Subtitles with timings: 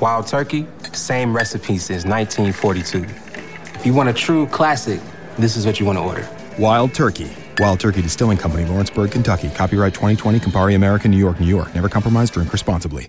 [0.00, 3.04] Wild Turkey, same recipe since 1942.
[3.78, 5.00] If you want a true classic,
[5.38, 6.28] this is what you want to order.
[6.58, 7.30] Wild Turkey.
[7.58, 9.48] Wild Turkey Distilling Company, Lawrenceburg, Kentucky.
[9.48, 11.74] Copyright 2020, Campari American, New York, New York.
[11.74, 13.08] Never compromise, drink responsibly.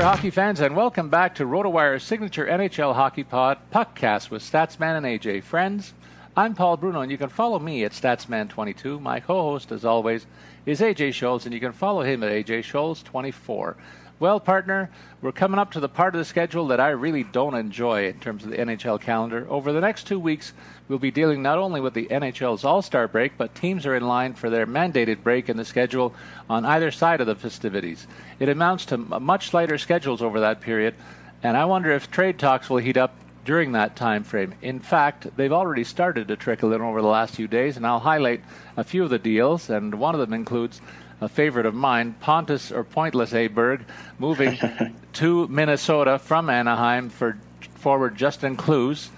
[0.00, 4.96] There, hockey fans, and welcome back to RotoWire's signature NHL Hockey Pod Puckcast with Statsman
[4.96, 5.42] and AJ.
[5.42, 5.92] Friends,
[6.34, 8.98] I'm Paul Bruno, and you can follow me at Statsman22.
[8.98, 10.24] My co-host, as always,
[10.64, 13.74] is AJ Scholz, and you can follow him at AJ Scholz24.
[14.20, 14.90] Well, partner,
[15.22, 18.20] we're coming up to the part of the schedule that I really don't enjoy in
[18.20, 19.46] terms of the NHL calendar.
[19.48, 20.52] Over the next two weeks,
[20.88, 24.06] we'll be dealing not only with the NHL's All Star break, but teams are in
[24.06, 26.14] line for their mandated break in the schedule
[26.50, 28.06] on either side of the festivities.
[28.38, 30.96] It amounts to much lighter schedules over that period,
[31.42, 33.14] and I wonder if trade talks will heat up
[33.46, 34.52] during that time frame.
[34.60, 37.98] In fact, they've already started to trickle in over the last few days, and I'll
[37.98, 38.42] highlight
[38.76, 40.82] a few of the deals, and one of them includes
[41.20, 43.82] a favorite of mine, Pontus or Pointless Aberg,
[44.18, 44.58] moving
[45.14, 47.38] to Minnesota from Anaheim for
[47.74, 49.08] forward Justin Kloos.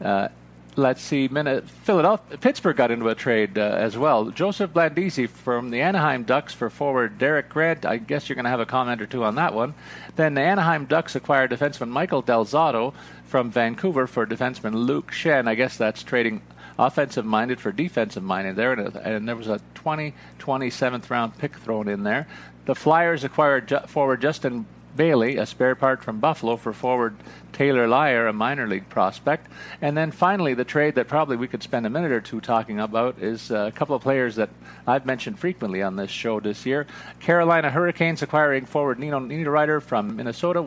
[0.00, 0.28] Uh,
[0.76, 4.30] let's see, Philadelphia, Pittsburgh got into a trade uh, as well.
[4.30, 7.84] Joseph Blandisi from the Anaheim Ducks for forward Derek Grant.
[7.84, 9.74] I guess you're going to have a comment or two on that one.
[10.16, 15.48] Then the Anaheim Ducks acquired defenseman Michael Del Zotto from Vancouver for defenseman Luke Schenn.
[15.48, 16.42] I guess that's trading
[16.78, 21.56] offensive minded for defensive minded there, and, and there was a 20 27th round pick
[21.56, 22.26] thrown in there.
[22.64, 24.66] The Flyers acquired ju- forward Justin
[24.96, 27.16] Bailey, a spare part from Buffalo, for forward
[27.52, 29.48] Taylor Leier, a minor league prospect.
[29.80, 32.78] And then finally, the trade that probably we could spend a minute or two talking
[32.78, 34.50] about is uh, a couple of players that
[34.86, 36.86] I've mentioned frequently on this show this year.
[37.20, 40.60] Carolina Hurricanes acquiring forward Nino Niederreiter from Minnesota,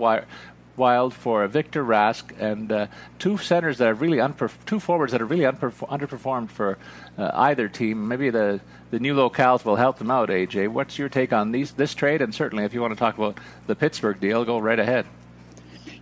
[0.77, 2.87] Wild for Victor Rask and uh,
[3.19, 6.77] two centers that are really unperf- two forwards that are really unperf- underperformed for
[7.17, 8.07] uh, either team.
[8.07, 8.59] Maybe the
[8.91, 10.29] the new locales will help them out.
[10.29, 12.21] AJ, what's your take on these this trade?
[12.21, 15.05] And certainly, if you want to talk about the Pittsburgh deal, go right ahead.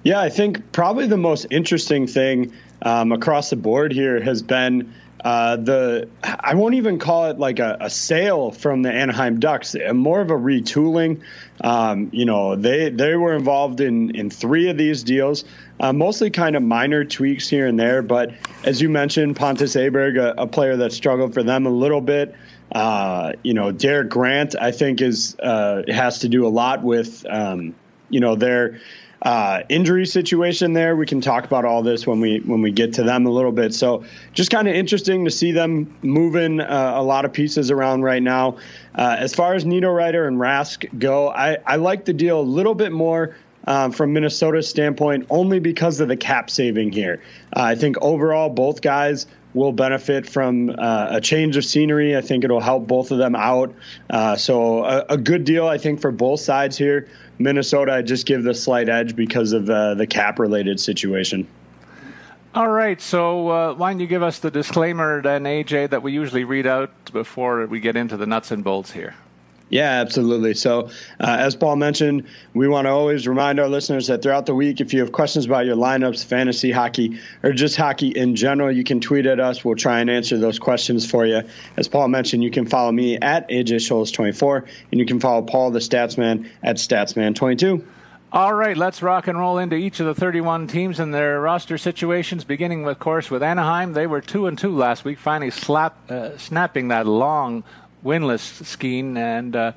[0.03, 4.93] Yeah, I think probably the most interesting thing um, across the board here has been
[5.23, 9.73] uh, the I won't even call it like a, a, sale from the Anaheim Ducks,
[9.93, 11.21] more of a retooling.
[11.61, 15.45] Um, you know, they they were involved in in three of these deals,
[15.79, 18.01] uh, mostly kind of minor tweaks here and there.
[18.01, 18.33] But
[18.65, 22.35] as you mentioned, Pontus Aberg, a, a player that struggled for them a little bit.
[22.73, 27.25] Uh, you know, Derek Grant, I think is uh, has to do a lot with
[27.29, 27.75] um,
[28.09, 28.81] you know their
[29.23, 30.97] uh, injury situation there.
[30.97, 33.53] We can talk about all this when we when we get to them a little
[33.53, 33.73] bit.
[33.73, 34.03] So
[34.33, 38.21] just kind of interesting to see them moving uh, a lot of pieces around right
[38.21, 38.57] now.
[38.93, 42.75] Uh, as far as Niederreiter and Rask go, I, I like the deal a little
[42.75, 43.35] bit more.
[43.65, 47.21] Uh, from Minnesota's standpoint, only because of the cap saving here.
[47.55, 52.17] Uh, I think overall, both guys will benefit from uh, a change of scenery.
[52.17, 53.73] I think it'll help both of them out.
[54.09, 57.07] Uh, so a, a, good deal, I think, for both sides here.
[57.39, 61.47] Minnesota, I just give the slight edge because of uh, the cap related situation.
[62.55, 66.11] All right, so uh, why don't you give us the disclaimer then, AJ, that we
[66.11, 69.15] usually read out before we get into the nuts and bolts here?
[69.73, 70.53] Yeah, absolutely.
[70.53, 70.89] So,
[71.19, 74.81] uh, as Paul mentioned, we want to always remind our listeners that throughout the week,
[74.81, 78.83] if you have questions about your lineups, fantasy hockey, or just hockey in general, you
[78.83, 79.65] can tweet at us.
[79.65, 81.41] We'll try and answer those questions for you.
[81.75, 85.71] As Paul mentioned, you can follow me at AJ Scholz24, and you can follow Paul
[85.71, 87.83] the Statsman at Statsman22.
[88.31, 91.77] All right, let's rock and roll into each of the 31 teams and their roster
[91.77, 92.43] situations.
[92.43, 93.93] Beginning, of course, with Anaheim.
[93.93, 97.63] They were two and two last week, finally slap, uh, snapping that long
[98.03, 99.17] winless skiing.
[99.17, 99.71] And uh,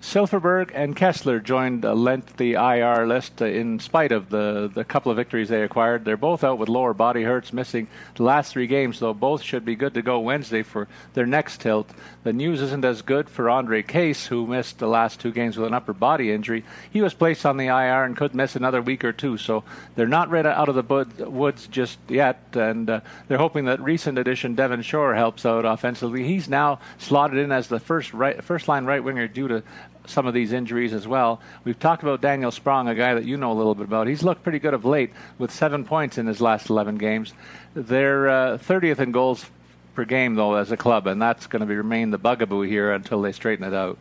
[0.00, 5.10] Silfverberg and Kesler joined uh, lengthy IR list uh, in spite of the, the couple
[5.10, 6.04] of victories they acquired.
[6.04, 9.64] They're both out with lower body hurts, missing the last three games, though both should
[9.64, 11.90] be good to go Wednesday for their next tilt.
[12.22, 15.66] The news isn't as good for Ondrej Kase, who missed the last two games with
[15.66, 16.64] an upper body injury.
[16.90, 19.64] He was placed on the IR and could miss another week or two, so
[19.96, 24.16] they're not right out of the woods just yet, and uh, they're hoping that recent
[24.16, 26.22] addition Devin Shore helps out offensively.
[26.22, 29.64] He's now slotted in as the first right, first line right winger due to
[30.08, 31.40] some of these injuries as well.
[31.64, 34.06] We've talked about Daniel Sprong, a guy that you know a little bit about.
[34.06, 37.34] He's looked pretty good of late with seven points in his last 11 games.
[37.74, 39.46] They're uh, 30th in goals
[39.94, 43.20] per game, though, as a club, and that's going to remain the bugaboo here until
[43.20, 43.98] they straighten it out.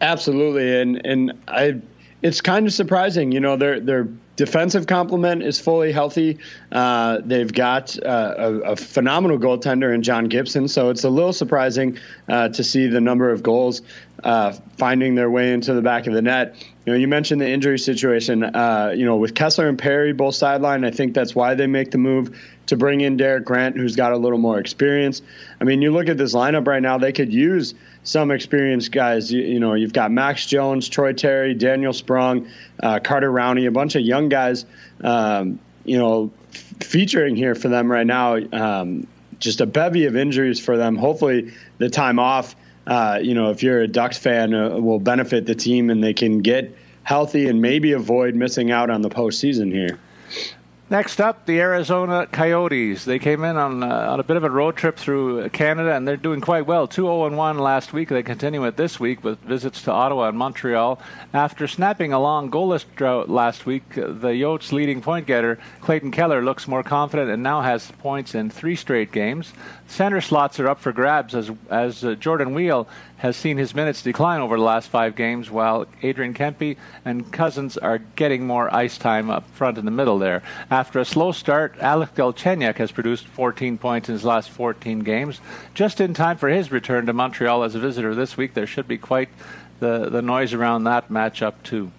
[0.00, 1.80] Absolutely, and and I,
[2.22, 3.32] it's kind of surprising.
[3.32, 4.08] You know, their their
[4.40, 6.38] defensive complement is fully healthy.
[6.72, 11.34] Uh, they've got uh, a, a, phenomenal goaltender in John Gibson, so it's a little
[11.34, 13.82] surprising uh, to see the number of goals
[14.24, 16.56] uh, finding their way into the back of the net.
[16.86, 18.42] You know, you mentioned the injury situation.
[18.42, 21.90] Uh, you know, with Kesler and Perry both sidelined, I think that's why they make
[21.90, 25.20] the move to bring in Derek Grant, who's got a little more experience.
[25.60, 29.30] I mean, you look at this lineup right now; they could use some experienced guys.
[29.30, 32.48] You, you know, you've got Max Jones, Troy Terry, Daniel Sprong,
[32.82, 34.64] uh, Carter Rowney, a bunch of young guys.
[35.02, 38.36] Um, you know, f- featuring here for them right now.
[38.36, 39.06] Um,
[39.38, 40.96] just a bevy of injuries for them.
[40.96, 42.54] Hopefully, the time off
[42.90, 46.12] uh, you know, if you're a Ducks fan, uh, will benefit the team and they
[46.12, 50.00] can get healthy and maybe avoid missing out on the postseason here.
[50.90, 53.04] Next up, the Arizona Coyotes.
[53.04, 56.06] They came in on, uh, on a bit of a road trip through Canada, and
[56.06, 56.88] they're doing quite well.
[56.88, 58.08] 2 0 1 last week.
[58.08, 61.00] They continue it this week with visits to Ottawa and Montreal.
[61.32, 66.42] After snapping a long goalless drought last week, the Yotes' leading point getter, Clayton Keller,
[66.42, 69.52] looks more confident and now has points in three straight games.
[69.86, 72.88] Center slots are up for grabs as, as uh, Jordan Weal
[73.20, 77.76] has seen his minutes decline over the last five games, while Adrian Kempe and Cousins
[77.76, 80.42] are getting more ice time up front in the middle there.
[80.70, 85.38] After a slow start, Alex Galchenyuk has produced 14 points in his last 14 games,
[85.74, 88.54] just in time for his return to Montreal as a visitor this week.
[88.54, 89.28] There should be quite
[89.80, 91.92] the, the noise around that matchup, too.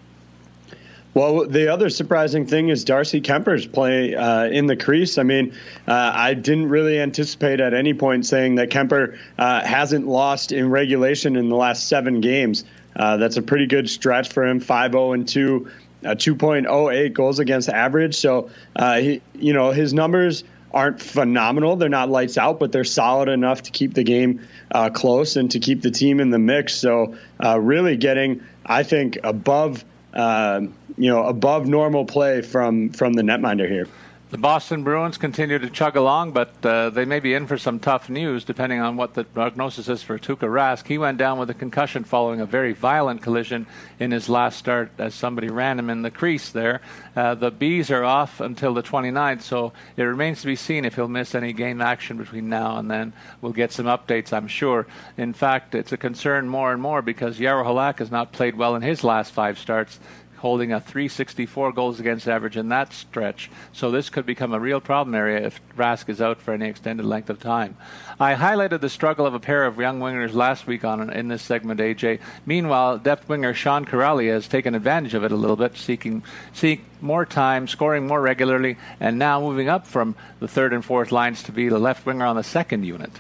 [1.14, 5.18] Well, the other surprising thing is Darcy Kuemper's play uh, in the crease.
[5.18, 5.54] I mean,
[5.86, 10.70] uh, I didn't really anticipate at any point saying that Kuemper uh, hasn't lost in
[10.70, 12.64] regulation in the last seven games.
[12.96, 14.62] Uh, that's a pretty good stretch for him.
[14.62, 15.70] 5 0 and 2,
[16.04, 18.16] 2.08 goals against average.
[18.16, 21.76] So, uh, he, you know, his numbers aren't phenomenal.
[21.76, 25.52] They're not lights out, but they're solid enough to keep the game uh, close and
[25.52, 26.74] to keep the team in the mix.
[26.74, 30.62] So, really getting, I think, above uh,
[30.98, 33.88] you know, above normal play from from the netminder here.
[34.32, 37.82] The Boston Bruins continue to chug along, but uh, they may be in for some
[37.82, 40.88] tough news depending on what the prognosis is for Tuukka Rask.
[40.88, 43.68] He went down with a concussion following a very violent collision
[44.00, 46.80] in his last start as somebody ran him in the crease there.
[47.14, 50.96] Uh, the Bees are off until the 29th, so it remains to be seen if
[50.96, 53.12] he'll miss any game action between now and then.
[53.42, 54.88] We'll get some updates, I'm sure.
[55.18, 58.78] In fact, it's a concern more and more because Jaro Halak has not played well
[58.78, 60.00] in his last five starts
[60.42, 63.52] holding a 364 goals against average in that stretch.
[63.74, 67.06] So this could become a real problem area if Rask is out for any extended
[67.06, 67.78] length of time.
[68.20, 71.44] I highlighted the struggle of a pair of young wingers last week on in this
[71.44, 72.22] segment, AJ.
[72.48, 76.24] Meanwhile, depth winger Sean Kuraly has taken advantage of it a little bit, seeking
[76.54, 81.12] seek more time, scoring more regularly, and now moving up from the third and fourth
[81.12, 83.12] lines to be the left winger on the second unit.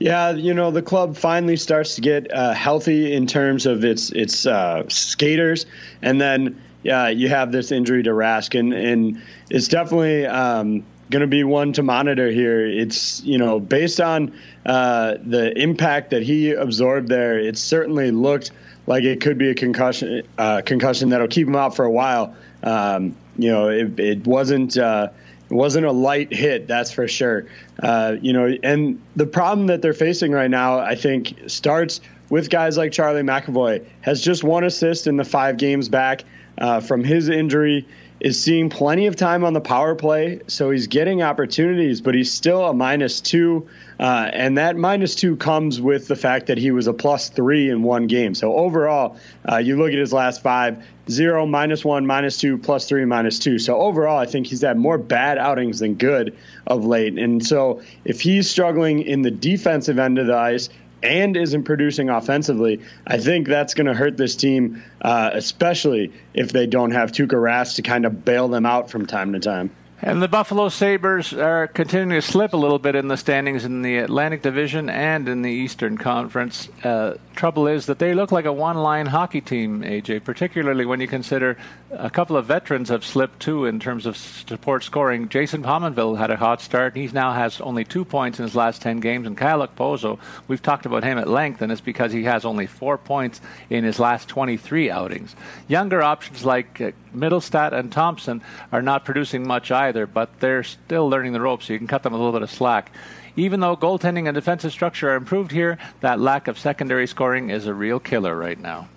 [0.00, 4.10] Yeah, you know the club finally starts to get uh, healthy in terms of its
[4.10, 5.66] its uh, skaters,
[6.00, 11.20] and then yeah, you have this injury to Rask, and, and it's definitely um, going
[11.20, 12.66] to be one to monitor here.
[12.66, 14.32] It's you know based on
[14.64, 18.52] uh, the impact that he absorbed there, it certainly looked
[18.86, 22.34] like it could be a concussion uh, concussion that'll keep him out for a while.
[22.62, 25.08] Um, you know, it, it wasn't uh,
[25.50, 27.46] it wasn't a light hit, that's for sure.
[27.82, 32.50] Uh, you know, and the problem that they're facing right now, I think, starts with
[32.50, 33.84] guys like Charlie McAvoy.
[34.02, 36.22] Has just one assist in the five games back
[36.58, 37.86] uh, from his injury
[38.20, 42.32] is seeing plenty of time on the power play, so he's getting opportunities, but he's
[42.32, 43.66] still a minus two.
[43.98, 47.70] Uh, and that minus two comes with the fact that he was a plus three
[47.70, 48.34] in one game.
[48.34, 49.16] So overall,
[49.50, 53.38] uh, you look at his last five zero, minus one, minus two, plus three, minus
[53.38, 53.58] two.
[53.58, 56.36] So overall, I think he's had more bad outings than good
[56.66, 57.18] of late.
[57.18, 60.68] And so if he's struggling in the defensive end of the ice,
[61.02, 66.52] and isn't producing offensively, I think that's going to hurt this team, uh, especially if
[66.52, 69.70] they don't have Tuukka Rask to kind of bail them out from time to time.
[70.02, 73.82] And the Buffalo Sabres are continuing to slip a little bit in the standings in
[73.82, 76.70] the Atlantic Division and in the Eastern Conference.
[76.82, 81.02] Uh, trouble is that they look like a one line hockey team, AJ, particularly when
[81.02, 81.58] you consider
[81.90, 85.28] a couple of veterans have slipped too in terms of support scoring.
[85.28, 86.94] Jason Pominville had a hot start.
[86.94, 89.26] He now has only two points in his last 10 games.
[89.26, 92.66] And Kyle Okposo, we've talked about him at length, and it's because he has only
[92.66, 93.40] four points
[93.70, 95.34] in his last 23 outings.
[95.66, 98.40] Younger options like uh, Mittelstadt and Thompson
[98.70, 102.02] are not producing much either, but they're still learning the ropes, so you can cut
[102.02, 102.92] them a little bit of slack.
[103.36, 107.66] Even though goaltending and defensive structure are improved here, that lack of secondary scoring is
[107.66, 108.88] a real killer right now.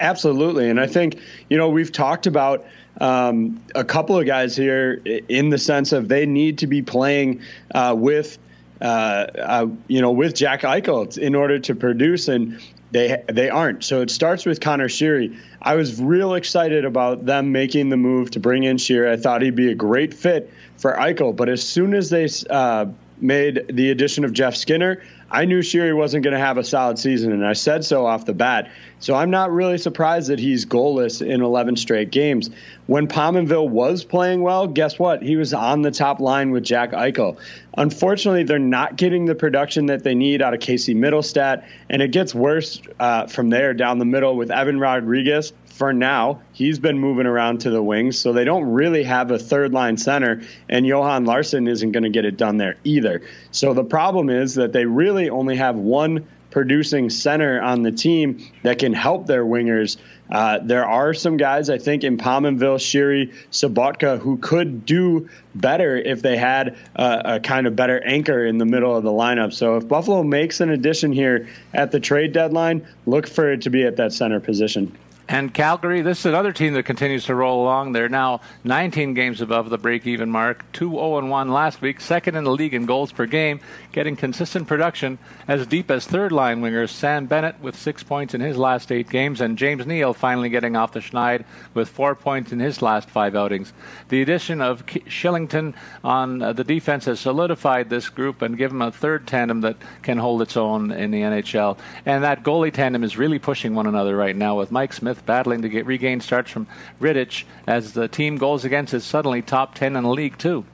[0.00, 0.70] Absolutely.
[0.70, 1.18] And I think,
[1.48, 2.64] you know, we've talked about
[3.00, 7.42] um, a couple of guys here in the sense of they need to be playing
[7.74, 8.38] uh, with.
[8.80, 12.60] Uh, uh, you know, with Jack Eichel in order to produce, and
[12.94, 13.82] they they aren't.
[13.82, 15.36] So it starts with Conor Sheary.
[15.60, 19.10] I was real excited about them making the move to bring in Sheary.
[19.10, 22.86] I thought he'd be a great fit for Eichel, but as soon as they uh,
[23.24, 26.98] made the addition of Jeff Skinner, I knew Sheary wasn't going to have a solid
[26.98, 28.70] season, and I said so off the bat.
[29.00, 32.50] So I'm not really surprised that he's goalless in 11 straight games.
[32.86, 35.22] When Pominville was playing well, guess what?
[35.22, 37.38] He was on the top line with Jack Eichel.
[37.76, 42.12] Unfortunately, they're not getting the production that they need out of Casey Mittelstadt, and it
[42.12, 46.40] gets worse uh, from there down the middle with Evan Rodrigues for now.
[46.52, 49.96] He's been moving around to the wings, so they don't really have a third line
[49.96, 53.22] center, and Johan Larsson isn't going to get it done there either.
[53.50, 58.48] So the problem is that they really only have one producing center on the team
[58.62, 59.96] that can help their wingers.
[60.30, 65.96] Uh, there are some guys, I think, in Pominville, Sheary, Sobotka, who could do better
[65.96, 69.52] if they had a, a, kind of better anchor in the middle of the lineup.
[69.52, 73.70] So if Buffalo makes an addition here at the trade deadline, look for it to
[73.70, 74.96] be at that center position.
[75.26, 77.92] And Calgary, this is another team that continues to roll along.
[77.92, 82.36] They're now 19 games above the break even mark, 2 0 1 last week, second
[82.36, 83.60] in the league in goals per game,
[83.94, 88.40] getting consistent production as deep as third line wingers Sam Bennett with six points in
[88.40, 92.50] his last eight games, and James Neal finally getting off the schneid with four points
[92.50, 93.72] in his last five outings.
[94.08, 98.88] The addition of Kylington on uh, the defense has solidified this group and given them
[98.88, 101.78] a third tandem that can hold its own in the NHL.
[102.04, 105.62] And that goalie tandem is really pushing one another right now with Mike Smith battling
[105.62, 106.66] to get regain starts from
[107.00, 110.64] Rittich as the team goals against is suddenly top 10 in the league, too.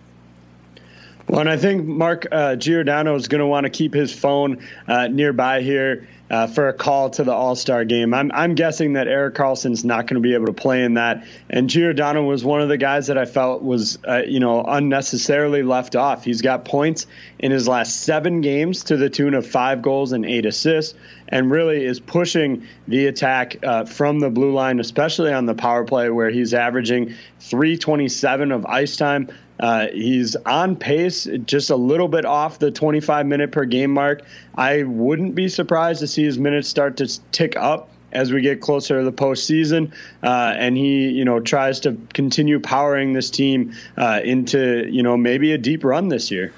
[1.30, 4.66] Well, and I think Mark uh, Giordano is going to want to keep his phone
[4.88, 8.12] uh, nearby here uh, for a call to the All Star game.
[8.14, 11.24] I'm, I'm guessing that Erik Karlsson's not going to be able to play in that.
[11.48, 15.62] And Giordano was one of the guys that I felt was, uh, you know, unnecessarily
[15.62, 16.24] left off.
[16.24, 17.06] He's got points
[17.38, 21.48] in his last seven games to the tune of five goals and eight assists, and
[21.48, 26.10] really is pushing the attack uh, from the blue line, especially on the power play
[26.10, 29.28] where he's averaging 327 of ice time.
[29.60, 34.22] Uh, he's on pace, just a little bit off the 25 minute per game mark.
[34.54, 38.60] I wouldn't be surprised to see his minutes start to tick up as we get
[38.60, 43.72] closer to the postseason, uh, and he, you know, tries to continue powering this team
[43.96, 46.52] uh, into, you know, maybe a deep run this year.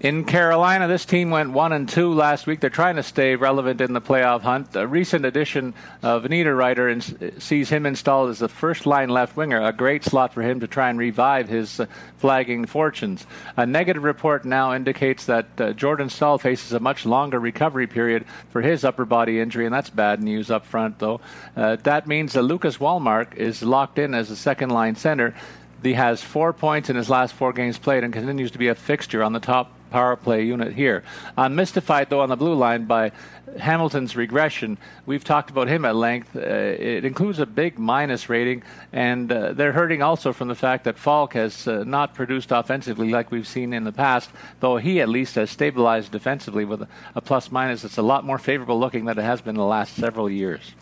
[0.00, 2.60] In Carolina, this team went one and two last week.
[2.60, 4.76] They're trying to stay relevant in the playoff hunt.
[4.76, 5.74] A recent addition
[6.04, 10.42] of Niederreiter sees him installed as the first line left winger, a great slot for
[10.42, 11.86] him to try and revive his uh,
[12.18, 13.26] flagging fortunes.
[13.56, 18.24] A negative report now indicates that uh, Jordan Staal faces a much longer recovery period
[18.50, 21.20] for his upper body injury, and that's bad news up front, though.
[21.56, 25.34] Uh, that means that Lucas Wallmark is locked in as a second line center.
[25.82, 28.76] He has four points in his last four games played and continues to be a
[28.76, 31.02] fixture on the top power play unit here.
[31.36, 33.12] I'm mystified, though, on the blue line by
[33.58, 34.78] Hamilton's regression.
[35.06, 36.36] We've talked about him at length.
[36.36, 40.84] Uh, it includes a big minus rating, and uh, they're hurting also from the fact
[40.84, 44.30] that Falk has uh, not produced offensively like we've seen in the past,
[44.60, 48.38] though he at least has stabilized defensively with a, plus minus that's a lot more
[48.38, 50.74] favorable looking than it has been in the last several years.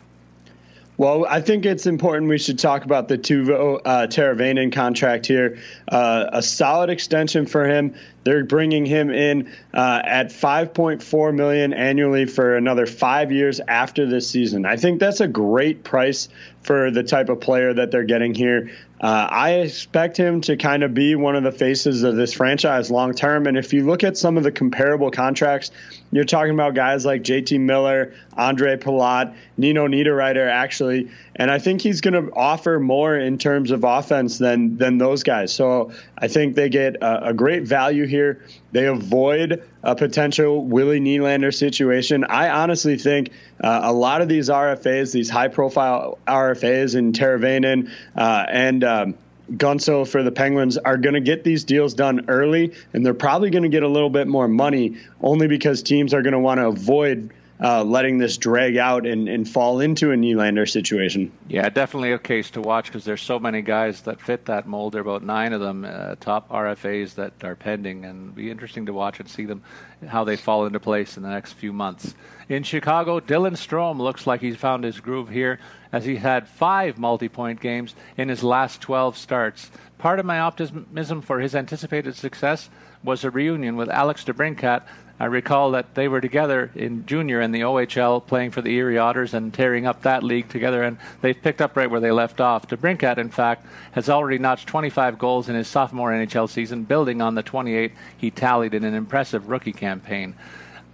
[0.99, 5.59] Well, I think it's important we should talk about the Teuvo uh, Teravainen contract here.
[5.87, 7.95] Uh, a solid extension for him.
[8.25, 14.29] They're bringing him in uh, at 5.4 million annually for another five years after this
[14.29, 14.65] season.
[14.65, 16.29] I think that's a great price
[16.63, 18.71] for the type of player that they're getting here.
[19.01, 22.91] Uh, I expect him to kind of be one of the faces of this franchise
[22.91, 23.47] long term.
[23.47, 25.71] And if you look at some of the comparable contracts,
[26.13, 31.11] you're talking about guys like JT Miller, Ondrej Palat, Nino Niederreiter, actually.
[31.35, 35.23] And I think he's going to offer more in terms of offense than than those
[35.23, 35.53] guys.
[35.53, 38.43] So I think they get a, a great value here.
[38.73, 42.25] They avoid a potential Willie Nylander situation.
[42.25, 43.31] I honestly think
[43.63, 49.15] uh, a lot of these RFAs, these high profile RFAs in Teravainen uh, and um,
[49.53, 53.51] Guentzel for the Penguins are going to get these deals done early, and they're probably
[53.51, 56.59] going to get a little bit more money only because teams are going to want
[56.59, 61.33] to avoid uh, letting this drag out and, and fall into a Nylander situation.
[61.49, 64.93] Yeah, definitely a case to watch because there's so many guys that fit that mold.
[64.93, 68.87] There are about nine of them, uh, top RFAs that are pending, and be interesting
[68.87, 69.63] to watch and see them
[70.07, 72.15] how they fall into place in the next few months.
[72.49, 75.59] In Chicago, Dylan Strome looks like he's found his groove here
[75.93, 79.71] as he had five multi-point games in his last 12 starts.
[79.99, 82.69] Part of my optimism for his anticipated success
[83.03, 84.83] was a reunion with Alex DeBrincat
[85.19, 88.99] I recall that they were together in junior in the OHL playing for the Erie
[88.99, 92.39] Otters and tearing up that league together, and they've picked up right where they left
[92.39, 92.69] off.
[92.69, 97.35] DeBrincat, in fact, has already notched 25 goals in his sophomore NHL season, building on
[97.35, 100.35] the 28 he tallied in an impressive rookie campaign.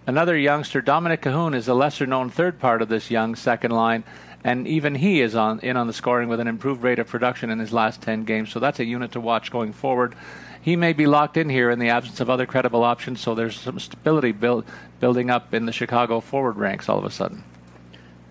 [0.07, 4.05] Another youngster, Dominik Kahun, is a lesser known third part of this young second line,
[4.45, 7.50] and even he is on in on the scoring with an improved rate of production
[7.50, 8.50] in his last 10 games.
[8.50, 10.14] So that's a unit to watch going forward
[10.62, 13.21] he may be locked in here in the absence of other credible options.
[13.21, 14.64] So there's some stability build,
[15.00, 17.42] building up in the Chicago forward ranks all of a sudden.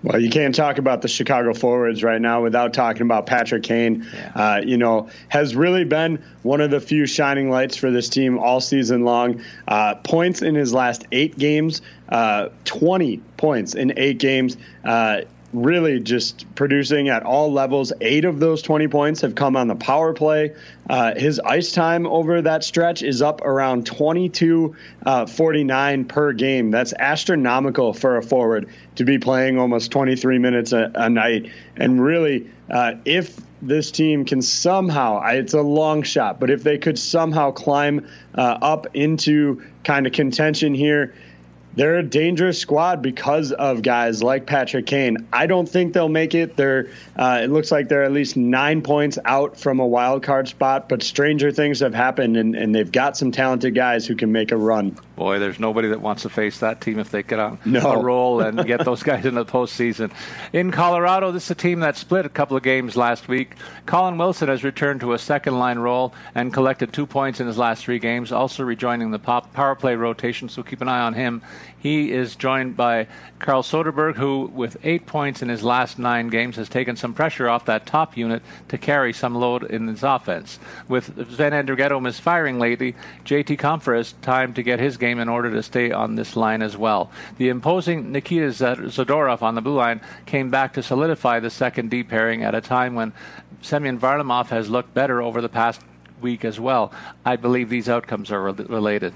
[0.04, 4.08] Well, you can't talk about the Chicago forwards right now without talking about Patrick Kane.
[4.12, 4.32] Yeah.
[4.34, 8.40] Uh, you know, has really been one of the few shining lights for this team
[8.40, 9.44] all season long.
[9.68, 14.58] Uh, points in his last eight games, uh, 20 points in eight games.
[15.54, 17.92] Really just producing at all levels.
[18.00, 20.56] Eight of those 20 points have come on the power play.
[20.90, 26.72] Uh, his ice time over that stretch is up around 22 uh, 49 per game.
[26.72, 31.52] That's astronomical for a forward to be playing almost 23 minutes a, a night.
[31.76, 36.78] And really, uh, if this team can somehow, it's a long shot, but if they
[36.78, 41.14] could somehow climb uh, up into kind of contention here,
[41.76, 45.28] they're a dangerous squad because of guys like Patrick Kane.
[45.32, 46.56] I don't think they'll make it.
[46.58, 50.48] They're uh, it looks like they're at least nine points out from a wild card
[50.48, 54.32] spot, but stranger things have happened, and, and they've got some talented guys who can
[54.32, 54.98] make a run.
[55.22, 57.92] Boy, there's nobody that wants to face that team if they get on no.
[57.92, 60.12] a roll and get those guys in the postseason.
[60.52, 63.54] In Colorado, this is a team that split a couple of games last week.
[63.86, 67.60] Colin Wilson has returned to a second line role and collected two points in his
[67.60, 71.44] last three games, also rejoining the power play rotation, so keep an eye on him.
[71.82, 73.08] He is joined by
[73.40, 77.50] Carl Soderberg, who, with eight points in his last nine games, has taken some pressure
[77.50, 80.60] off that top unit to carry some load in his offense.
[80.88, 85.50] With Sven Andrighetto misfiring lately, JT Compher has time to get his game in order
[85.50, 87.10] to stay on this line as well.
[87.40, 92.04] The imposing Nikita Zadorov on the blue line came back to solidify the second D
[92.04, 93.12] pairing at a time when
[93.64, 95.82] Semyon Varlamov has looked better over the past
[96.22, 96.94] week as well.
[97.26, 99.16] I believe these outcomes are re- related.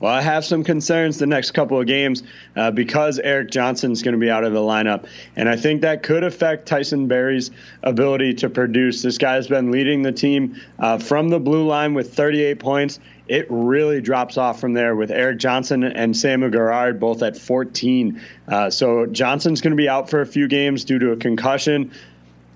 [0.00, 2.22] Well, I have some concerns the next couple of games
[2.54, 5.06] uh, because Erik Johnson's going to be out of the lineup.
[5.34, 7.50] And I think that could affect Tyson Barrie's
[7.82, 9.02] ability to produce.
[9.02, 13.00] This guy has been leading the team uh, from the blue line with 38 points.
[13.26, 18.22] It really drops off from there with Erik Johnson and Samuel Girard both at 14.
[18.46, 21.92] Uh, so Johnson's going to be out for a few games due to a concussion.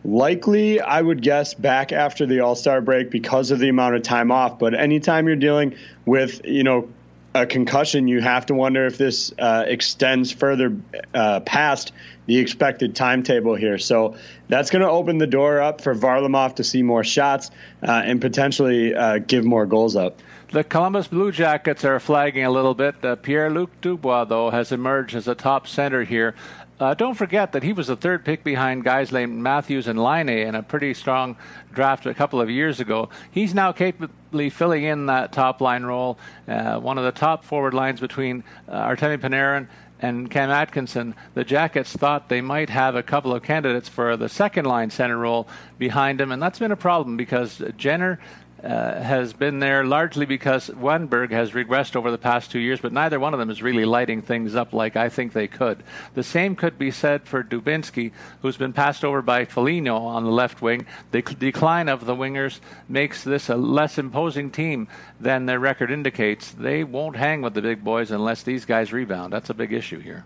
[0.05, 4.03] Likely, I would guess back after the All Star break because of the amount of
[4.03, 4.59] time off.
[4.59, 5.77] But anytime you're dealing
[6.07, 6.89] with, you know,
[7.35, 10.77] a concussion, you have to wonder if this uh, extends further
[11.15, 11.93] uh, past
[12.27, 13.79] the expected timetable here.
[13.79, 14.17] So
[14.49, 17.51] that's going to open the door up for Varlamov to see more shots
[17.83, 20.21] uh, and potentially uh, give more goals up.
[20.53, 23.03] The Columbus Blue Jackets are flagging a little bit.
[23.03, 26.35] Uh, Pierre Luc Dubois, though, has emerged as a top center here.
[26.83, 30.29] Uh, don't forget that he was the third pick behind guys named Matthews and Laine
[30.29, 31.37] in a pretty strong
[31.73, 33.09] draft a couple of years ago.
[33.31, 36.19] He's now capably filling in that top line role,
[36.49, 39.69] uh, one of the top forward lines between uh, Artemi Panarin
[40.01, 41.15] and Cam Atkinson.
[41.35, 45.19] The Jackets thought they might have a couple of candidates for the second line center
[45.19, 45.47] role
[45.79, 48.19] behind him, and that's been a problem because Jenner
[48.65, 52.93] uh, has been there largely because Wennberg has regressed over the past two years, but
[52.93, 55.83] neither one of them is really lighting things up like I think they could.
[56.15, 60.31] The same could be said for Dubinsky, who's been passed over by Foligno on the
[60.31, 60.87] left wing.
[61.11, 66.53] The decline of the wingers makes this a less imposing team than their record indicates.
[66.53, 69.33] They won't hang with the big boys unless these guys rebound.
[69.33, 70.25] That's a big issue here.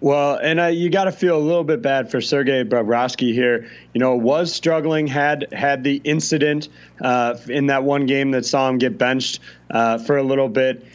[0.00, 3.70] Well, and you got to feel a little bit bad for Sergei Bobrovsky here.
[3.92, 6.70] You know, was struggling, had had the incident
[7.02, 10.86] uh, in that one game that saw him get benched uh, for a little bit.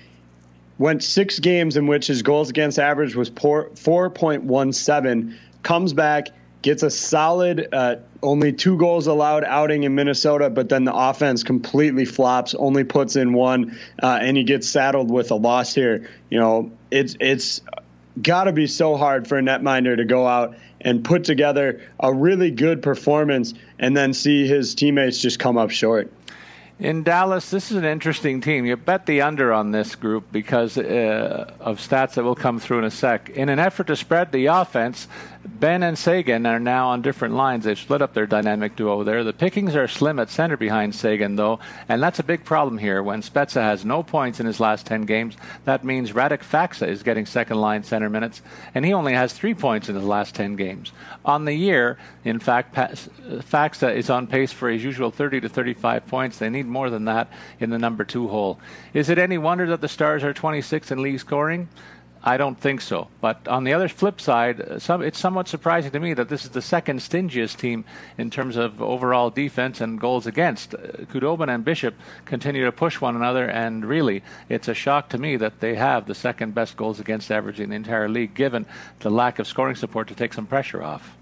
[0.80, 5.38] Went six games in which his goals against average was 4.17.
[5.62, 6.28] Comes back,
[6.64, 11.44] gets a solid, uh, only two goals allowed outing in Minnesota, but then the offense
[11.44, 16.10] completely flops, only puts in one, uh, and he gets saddled with a loss here.
[16.30, 17.62] You know, it's it's
[18.22, 22.14] got to be so hard for a netminder to go out and put together a
[22.14, 26.12] really good performance and then see his teammates just come up short.
[26.78, 28.66] In Dallas, this is an interesting team.
[28.66, 32.80] You bet the under on this group because uh, of stats that will come through
[32.80, 33.30] in a sec.
[33.30, 35.08] In an effort to spread the offense,
[35.46, 37.66] Benn and Seguin are now on different lines.
[37.66, 39.24] They've split up their dynamic duo there.
[39.24, 43.04] The pickings are slim at center behind Seguin, though, and that's a big problem here.
[43.04, 47.04] When Spezza has no points in his last 10 games, that means Radek Faksa is
[47.04, 48.42] getting second line center minutes,
[48.74, 50.92] and he only has three points in his last 10 games.
[51.24, 56.08] On the year, in fact, Faksa is on pace for his usual 30 to 35
[56.08, 56.40] points.
[56.40, 57.30] They need more than that
[57.60, 58.60] in the number two hole.
[58.96, 61.70] Is it any wonder that the Stars are 26 in league scoring?
[62.28, 63.08] I don't think so.
[63.22, 66.44] But on the other flip side, uh, some, it's somewhat surprising to me that this
[66.44, 67.86] is the second stingiest team
[68.18, 70.74] in terms of overall defense and goals against.
[70.74, 70.78] Uh,
[71.12, 71.94] Khudobin and Bishop
[72.26, 76.08] continue to push one another, and really, it's a shock to me that they have
[76.08, 78.66] the second best goals against average in the entire league, given
[79.02, 81.16] the lack of scoring support to take some pressure off.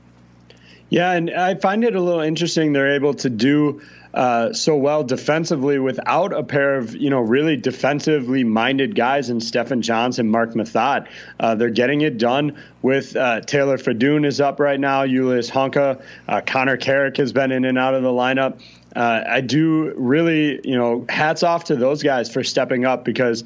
[0.90, 3.82] Yeah, and I find it a little interesting they're able to do
[4.14, 9.42] uh, so well defensively without a pair of you know really defensively minded guys in
[9.42, 11.08] Stefan Johnson, Mark Methot.
[11.40, 15.06] Uh, they're getting it done with uh, Taylor Fedun is up right now.
[15.06, 18.62] Julius Honka, uh, Connor Carrick has been in and out of the lineup.
[18.96, 23.44] Uh, I do really, you know, hats off to those guys for stepping up because,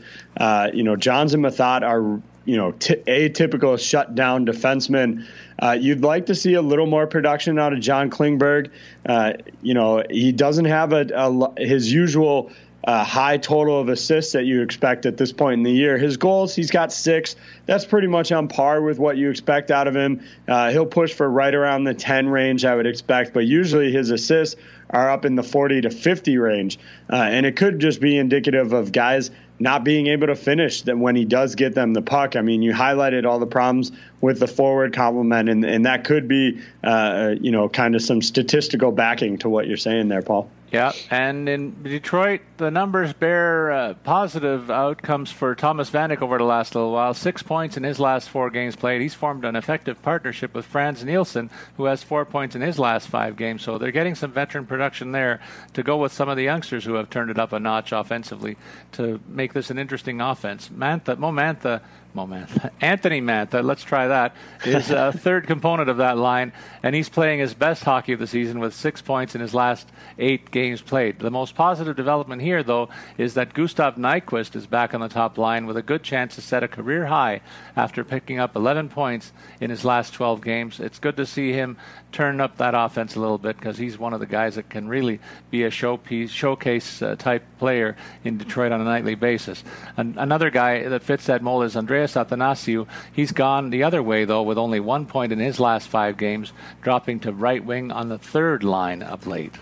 [0.73, 5.27] you know, Johns and Methot are, you know, t- atypical shutdown defensemen
[5.59, 8.69] uh, you'd like to see a little more production out of John Klingberg.
[9.05, 12.51] Uh, you know, he doesn't have a, a his usual
[12.87, 15.97] uh, high total of assists that you expect at this point in the year.
[15.97, 17.35] His goals, he's got six.
[17.65, 20.23] That's pretty much on par with what you expect out of him.
[20.47, 24.09] Uh, he'll push for right around the 10 range, I would expect, but usually his
[24.09, 24.55] assists
[24.89, 26.79] are up in the 40 to 50 range.
[27.11, 30.97] Uh, and it could just be indicative of guys not being able to finish that
[30.97, 32.37] when he does get them the puck.
[32.37, 36.29] I mean, you highlighted all the problems with the forward complement, and, and that could
[36.29, 40.49] be, uh, you know, kind of some statistical backing to what you're saying there, Paul.
[40.71, 46.43] Yeah, and in Detroit, the numbers bear uh, positive outcomes for Thomas Vanek over the
[46.43, 47.13] last little while.
[47.13, 49.01] Six points in his last four games played.
[49.01, 53.07] He's formed an effective partnership with Frans Nielsen, who has four points in his last
[53.07, 53.61] five games.
[53.61, 55.39] So they're getting some veteran production there
[55.73, 58.57] to go with some of the youngsters who have turned it up a notch offensively
[58.93, 60.67] to make this an interesting offense.
[60.67, 61.81] Mantha, Mo Mantha
[62.25, 62.71] Mantha.
[62.81, 66.95] Anthony Mantha, uh, let's try that, is uh, a third component of that line, and
[66.95, 70.49] he's playing his best hockey of the season with six points in his last eight
[70.49, 71.19] games played.
[71.19, 75.37] The most positive development here, though, is that Gustav Nyquist is back on the top
[75.37, 77.41] line with a good chance to set a career high
[77.75, 80.79] after picking up 11 points in his last 12 games.
[80.79, 81.77] It's good to see him
[82.11, 84.87] turn up that offense a little bit because he's one of the guys that can
[84.87, 85.19] really
[85.51, 89.63] be a showpiece, showcase uh, type player in Detroit on a nightly basis.
[89.97, 92.87] An- another guy that fits that mold is Andreas Athanasiou.
[93.13, 96.53] He's gone the other way, though, with only one point in his last five games,
[96.81, 99.53] dropping to right wing on the third line of late.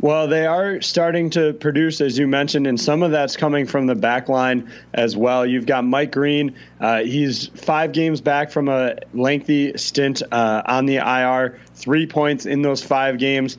[0.00, 3.86] Well, they are starting to produce, as you mentioned, and some of that's coming from
[3.86, 5.44] the back line as well.
[5.44, 6.54] You've got Mike Green.
[6.80, 12.46] Uh, he's five games back from a lengthy stint uh, on the IR, three points
[12.46, 13.58] in those five games.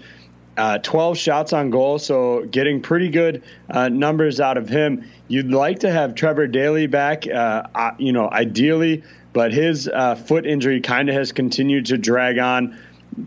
[0.55, 5.09] Uh, 12 shots on goal, so getting pretty good uh, numbers out of him.
[5.27, 9.89] You'd like to have Trevor Daley back, uh, uh, you know, ideally, but his
[10.25, 12.77] foot injury kind of has continued to drag on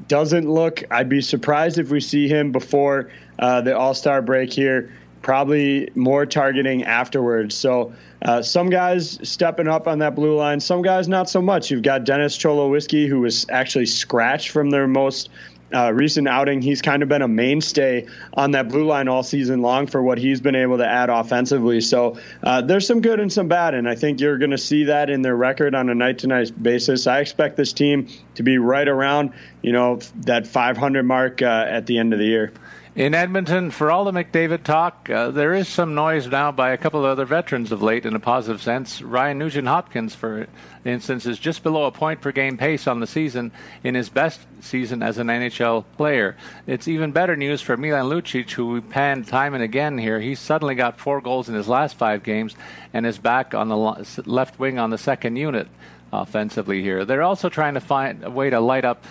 [0.09, 0.83] doesn't look.
[0.91, 4.93] I'd be surprised if we see him before uh, the All Star break here.
[5.23, 7.55] Probably more targeting afterwards.
[7.55, 7.93] So
[8.23, 11.71] uh, some guys stepping up on that blue line, some guys not so much.
[11.71, 15.29] You've got Dennis Cholowski, who was actually scratched from their most
[15.75, 19.63] uh, recent outing, he's kind of been a mainstay on that blue line all season
[19.63, 21.81] long for what he's been able to add offensively.
[21.81, 24.85] So uh, there's some good and some bad, and I think you're going to see
[24.85, 27.07] that in their record on a night to night basis.
[27.07, 29.33] I expect this team to be right around,
[29.63, 32.53] you know, that 500 mark uh, at the end of the year.
[32.95, 36.77] In Edmonton, for all the McDavid talk, uh, there is some noise now by a
[36.77, 39.01] couple of other veterans of late in a positive sense.
[39.01, 40.47] Ryan Nugent Hopkins, for
[40.85, 43.51] instance, is just below a point per game pace on the season
[43.83, 46.37] in his best season as an NHL player.
[46.67, 50.21] It's even better news for Milan Lucic, who we panned time and again here.
[50.21, 52.55] He's suddenly got four goals in his last five games
[52.93, 55.67] and is back on the left wing on the second unit
[56.13, 57.07] offensively here.
[57.07, 59.03] They're also trying to find a way to light up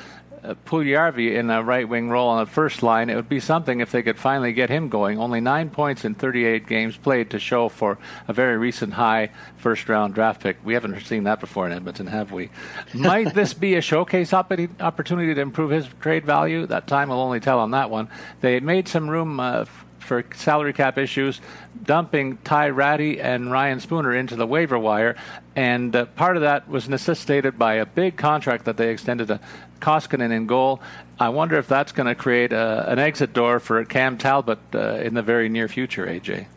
[0.43, 3.91] uh, in a right wing role on the first line, it would be something if
[3.91, 5.19] they could finally get him going.
[5.19, 9.87] Only nine points in 38 games played to show for a very recent high first
[9.87, 10.57] round draft pick.
[10.63, 12.49] We haven't seen that before in Edmonton, have we?
[12.93, 16.65] Might this be a showcase opportunity to improve his trade value?
[16.65, 18.09] That time will only tell on that one.
[18.41, 19.39] They made some room.
[19.39, 19.65] Uh,
[20.01, 21.39] for salary cap issues,
[21.83, 25.15] dumping Ty Rattie and Ryan Spooner into the waiver wire.
[25.55, 29.39] And uh, part of that was necessitated by a big contract that they extended to
[29.79, 30.81] Koskinen in goal.
[31.19, 34.95] I wonder if that's going to create a, an exit door for Cam Talbot uh,
[34.95, 36.47] in the very near future, AJ.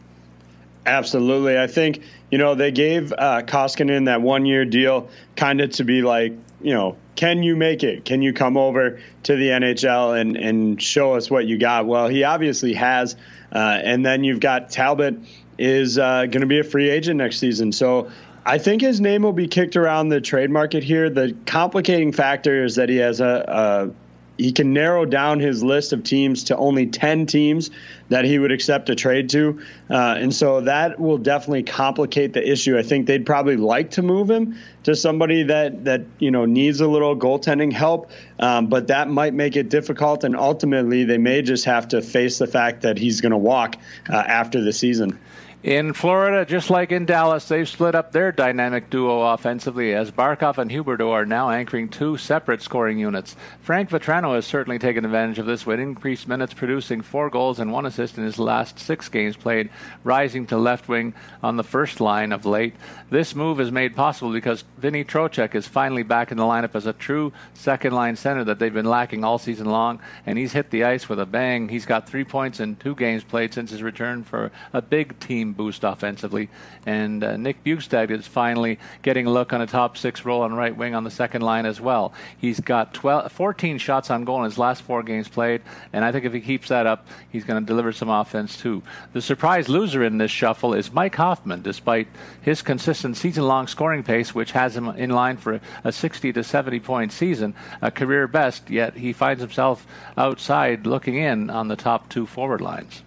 [0.86, 1.58] Absolutely.
[1.58, 5.84] I think, you know, they gave uh, Koskinen that one year deal kind of to
[5.84, 6.32] be like,
[6.64, 8.04] you know, can you make it?
[8.04, 11.86] Can you come over to the NHL and, and show us what you got?
[11.86, 13.16] Well, he obviously has.
[13.52, 15.18] Uh, and then you've got Talbot
[15.58, 17.70] is uh, going to be a free agent next season.
[17.70, 18.10] So
[18.46, 21.10] I think his name will be kicked around the trade market here.
[21.10, 24.03] The complicating factor is that he has a, a
[24.36, 27.70] he can narrow down his list of teams to only 10 teams
[28.08, 29.60] that he would accept a trade to.
[29.88, 32.76] Uh, and so that will definitely complicate the issue.
[32.76, 36.80] I think they'd probably like to move him to somebody that, that you know, needs
[36.80, 40.24] a little goaltending help, um, but that might make it difficult.
[40.24, 43.76] And ultimately, they may just have to face the fact that he's going to walk
[44.10, 45.18] uh, after the season.
[45.64, 50.58] In Florida, just like in Dallas, they've split up their dynamic duo offensively as Barkov
[50.58, 53.34] and Huberdeau are now anchoring two separate scoring units.
[53.62, 57.72] Frank Vatrano has certainly taken advantage of this with increased minutes, producing four goals and
[57.72, 59.70] one assist in his last six games played,
[60.02, 62.74] rising to left wing on the first line of late.
[63.08, 66.84] This move is made possible because Vinny Trocheck is finally back in the lineup as
[66.84, 70.70] a true second line center that they've been lacking all season long, and he's hit
[70.70, 71.70] the ice with a bang.
[71.70, 75.53] He's got three points in two games played since his return for a big team
[75.56, 76.48] boost offensively.
[76.86, 80.54] And uh, Nick Bjugstad is finally getting a look on a top six role on
[80.54, 82.12] right wing on the second line as well.
[82.38, 85.62] He's got 12, 14 shots on goal in his last four games played,
[85.92, 88.82] and I think if he keeps that up, he's going to deliver some offense too.
[89.12, 92.08] The surprise loser in this shuffle is Mike Hoffman, despite
[92.42, 96.44] his consistent season long scoring pace, which has him in line for a 60 to
[96.44, 99.86] 70 point season, a career best, yet he finds himself
[100.16, 103.02] outside looking in on the top two forward lines.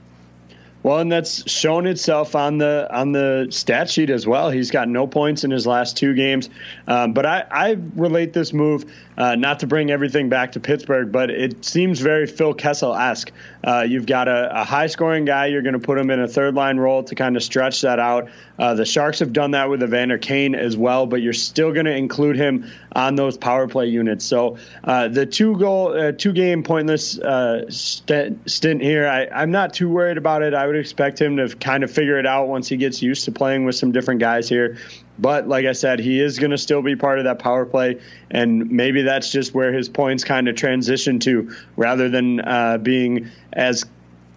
[0.87, 4.49] Well, and that's shown itself on the on the stat sheet as well.
[4.49, 6.49] He's got no points in his last two games.
[6.87, 8.85] Um, but I, I relate this move
[9.17, 13.33] uh, not to bring everything back to Pittsburgh, but it seems very Phil Kessel esque.
[13.63, 15.47] Uh, you've got a, a high scoring guy.
[15.47, 17.99] You're going to put him in a third line role to kind of stretch that
[17.99, 18.29] out.
[18.57, 21.85] Uh, the Sharks have done that with Evander Kane as well, but you're still going
[21.85, 24.23] to include him on those power play units.
[24.23, 29.51] So uh, the two goal, uh, two game pointless uh, st- stint here, I, I'm
[29.51, 30.53] not too worried about it.
[30.53, 33.31] I would expect him to kind of figure it out once he gets used to
[33.31, 34.77] playing with some different guys here.
[35.19, 37.99] But like I said, he is going to still be part of that power play,
[38.29, 43.29] and maybe that's just where his points kind of transition to, rather than uh, being
[43.51, 43.85] as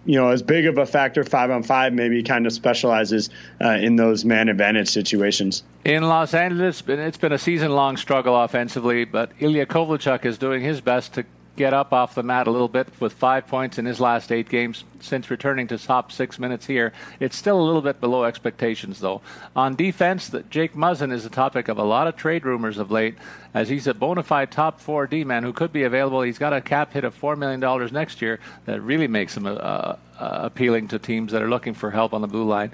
[0.05, 1.93] you know as big of a factor five on five.
[1.93, 3.29] Maybe kind of specializes
[3.63, 5.63] uh, in those man advantage situations.
[5.85, 10.63] In Los Angeles, it's been a season long struggle offensively, but Ilya Kovalchuk is doing
[10.63, 11.25] his best to
[11.55, 14.49] get up off the mat a little bit with five points in his last eight
[14.49, 16.93] games since returning to top six minutes here.
[17.19, 19.21] It's still a little bit below expectations, though.
[19.55, 22.91] On defense, the, Jake Muzzin is the topic of a lot of trade rumors of
[22.91, 23.15] late,
[23.53, 26.21] as he's a bona fide top four D man who could be available.
[26.21, 29.49] He's got a cap hit of $4 million next year that really makes him uh,
[29.49, 32.71] uh, appealing to teams that are looking for help on the blue line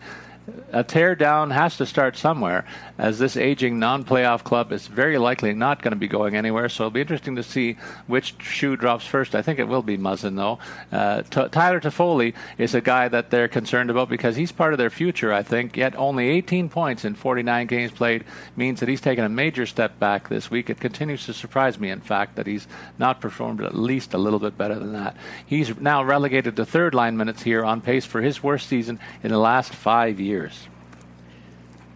[0.72, 2.66] a tear down has to start somewhere,
[2.98, 6.70] as this aging non-playoff club is very likely not going to be going anywhere.
[6.70, 9.36] So it'll be interesting to see which shoe drops first.
[9.36, 10.60] I think it will be Muzzin, though.
[10.92, 14.78] Uh, T- Tyler Toffoli is a guy that they're concerned about because he's part of
[14.78, 15.34] their future.
[15.34, 15.76] I think.
[15.76, 18.24] Yet only 18 points in 49 games played
[18.56, 20.70] means that he's taken a major step back this week.
[20.70, 24.40] It continues to surprise me, in fact, that he's not performed at least a little
[24.40, 25.18] bit better than that.
[25.46, 29.32] He's now relegated to third line minutes here, on pace for his worst season in
[29.32, 30.68] the last five years years.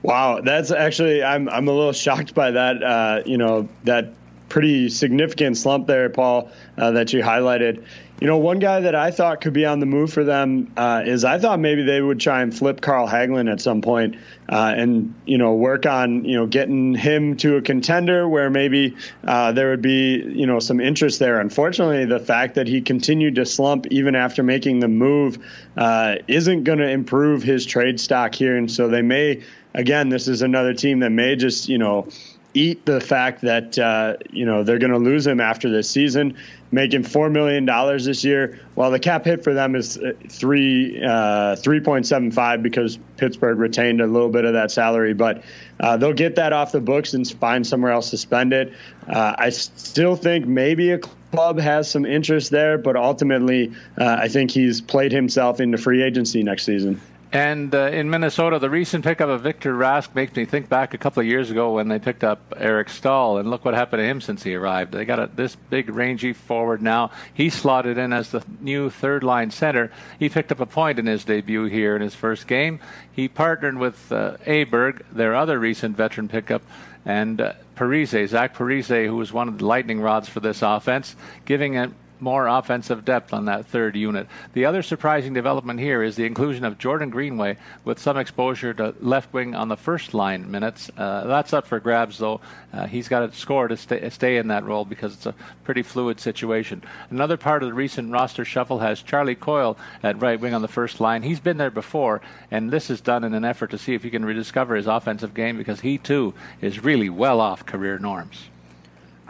[0.04, 2.84] Wow, that's actually I'm I'm a little shocked by that.
[2.84, 4.14] Uh, you know that
[4.50, 7.86] pretty significant slump there, Paul, uh, that you highlighted.
[8.22, 11.02] You know, one guy that I thought could be on the move for them uh,
[11.04, 14.16] is I thought maybe they would try and flip Carl Hagelin at some point,
[14.48, 18.96] uh, and you know work on you know getting him to a contender where maybe
[19.26, 21.40] uh, there would be you know some interest there.
[21.40, 25.40] Unfortunately, the fact that he continued to slump even after making the move
[25.76, 29.42] uh, isn't going to improve his trade stock here, and so they may
[29.74, 32.08] again this is another team that may just you know
[32.54, 36.38] eat the fact that uh, you know they're going to lose him after this season,
[36.72, 38.60] making four million dollars this year.
[38.76, 42.98] While the cap hit for them is uh, three uh, three point seven five because
[43.18, 45.44] Pittsburgh retained a little bit of that salary, but
[45.80, 48.74] uh, they'll get that off the books and find somewhere else to spend it.
[49.08, 54.28] Uh, I still think maybe a club has some interest there, but ultimately, uh, I
[54.28, 57.00] think he's played himself into free agency next season.
[57.34, 60.98] And uh, in Minnesota, the recent pickup of Victor Rask makes me think back a
[60.98, 64.06] couple of years ago when they picked up Eric Staal, and look what happened to
[64.06, 64.92] him since he arrived.
[64.92, 67.12] They got a, this big, rangy forward now.
[67.34, 69.94] He slotted in as the new third line center.
[70.20, 72.82] He picked up a point in his debut here in his first game.
[73.14, 76.64] He partnered with uh, Aberg, their other recent veteran pickup,
[77.06, 81.16] and uh, Parise, Zach Parise, who was one of the lightning rods for this offense,
[81.46, 84.28] giving a more offensive depth on that third unit.
[84.54, 88.94] The other surprising development here is the inclusion of Jordan Greenway with some exposure to
[89.00, 90.90] left wing on the first line minutes.
[90.98, 92.42] Uh, that's up for grabs, though.
[92.74, 95.82] Uh, he's got to score to stay, stay in that role because it's a pretty
[95.82, 96.84] fluid situation.
[97.10, 100.68] Another part of the recent roster shuffle has Charlie Coyle at right wing on the
[100.68, 101.24] first line.
[101.24, 104.10] He's been there before, and this is done in an effort to see if he
[104.10, 108.48] can rediscover his offensive game because he too is really well off career norms.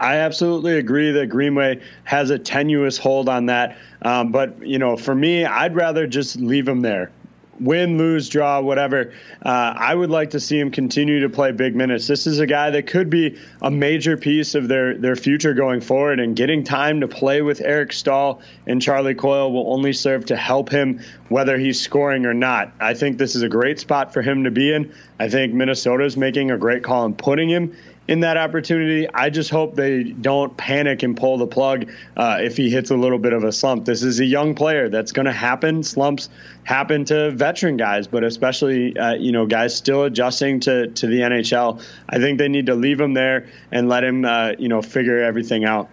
[0.02, 3.78] I absolutely agree that Greenway has a tenuous hold on that.
[4.02, 7.12] Um, but, you know, for me, I'd rather just leave him there.
[7.60, 9.12] Win, lose, draw, whatever.
[9.40, 12.08] Uh, I would like to see him continue to play big minutes.
[12.08, 15.80] This is a guy that could be a major piece of their, their future going
[15.80, 20.24] forward, and getting time to play with Eric Staal and Charlie Coyle will only serve
[20.26, 22.72] to help him, whether he's scoring or not.
[22.80, 24.92] I think this is a great spot for him to be in.
[25.20, 27.76] I think Minnesota is making a great call in putting him
[28.08, 29.08] in that opportunity.
[29.08, 32.96] I just hope they don't panic and pull the plug uh, if he hits a
[32.96, 33.84] little bit of a slump.
[33.84, 34.88] This is a young player.
[34.88, 35.82] That's going to happen.
[35.82, 36.28] Slumps
[36.64, 41.20] happen to veteran guys, but especially uh, you know guys still adjusting to to the
[41.20, 41.82] NHL.
[42.08, 45.22] I think they need to leave him there and let him uh, you know figure
[45.22, 45.88] everything out.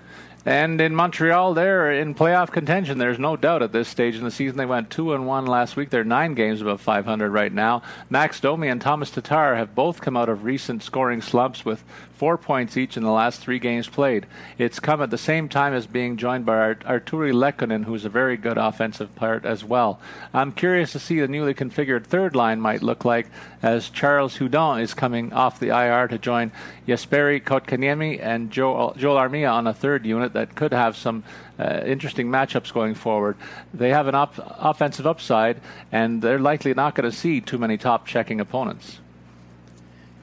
[0.46, 2.98] And in Montreal, they're in playoff contention.
[2.98, 4.58] There's no doubt at this stage in the season.
[4.58, 5.90] They went two and one last week.
[5.90, 7.82] They're nine games above 500 right now.
[8.10, 11.84] Max Domi and Tomas Tatar have both come out of recent scoring slumps with
[12.20, 14.26] four points each in the last three games played.
[14.58, 18.10] It's come at the same time as being joined by Art- Artturi Lehkonen, who's a
[18.10, 20.02] very good offensive part as well.
[20.34, 23.28] I'm curious to see the newly configured third line might look like
[23.64, 26.52] as Charles Hudon is coming off the IR to join
[26.86, 31.24] Jesperi Kotkaniemi and Joel, Joel Armia on a third unit that could have some
[31.58, 33.38] uh, interesting matchups going forward.
[33.74, 37.78] They have an op- offensive upside, and they're likely not going to see too many
[37.78, 39.00] top checking opponents.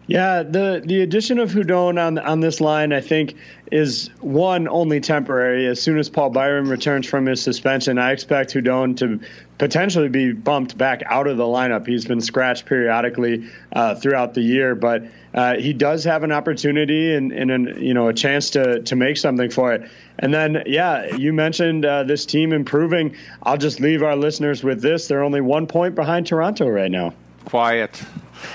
[0.08, 3.34] Yeah, the the addition of Hudon on on this line, I think,
[3.72, 5.66] is one only temporary.
[5.66, 9.18] As soon as Paul Byron returns from his suspension, I expect Hudon to
[9.58, 11.88] potentially be bumped back out of the lineup.
[11.88, 17.12] He's been scratched periodically uh, throughout the year, but uh, he does have an opportunity
[17.12, 19.90] and, and an, you know a chance to to make something for it.
[20.20, 23.16] And then, yeah, you mentioned uh, this team improving.
[23.42, 27.12] I'll just leave our listeners with this: they're only one point behind Toronto right now.
[27.46, 28.02] Quiet.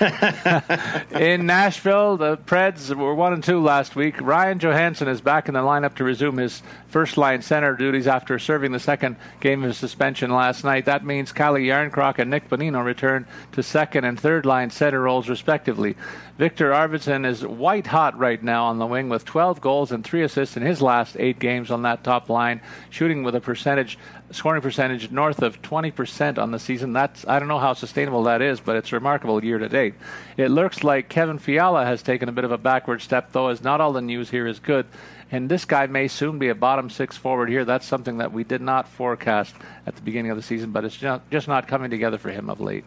[1.12, 4.20] in Nashville, the Preds were one and two last week.
[4.20, 8.38] Ryan Johansen is back in the lineup to resume his first line center duties after
[8.38, 10.84] serving the second game of suspension last night.
[10.84, 15.28] That means Calle Jarnkrok and Nick Bonino return to second and third line center roles
[15.28, 15.96] respectively.
[16.38, 20.22] Viktor Arvidsson is white hot right now on the wing with 12 goals and three
[20.22, 23.98] assists in his last eight games on that top line, shooting with a percentage
[24.34, 26.92] scoring percentage north of 20% on the season.
[26.92, 29.94] That's I don't know how sustainable that is, but it's remarkable year to date.
[30.36, 33.62] It looks like Kevin Fiala has taken a bit of a backward step, though, as
[33.62, 34.86] not all the news here is good.
[35.30, 37.64] And this guy may soon be a bottom six forward here.
[37.64, 39.54] That's something that we did not forecast
[39.86, 42.60] at the beginning of the season, but it's just not coming together for him of
[42.60, 42.84] late.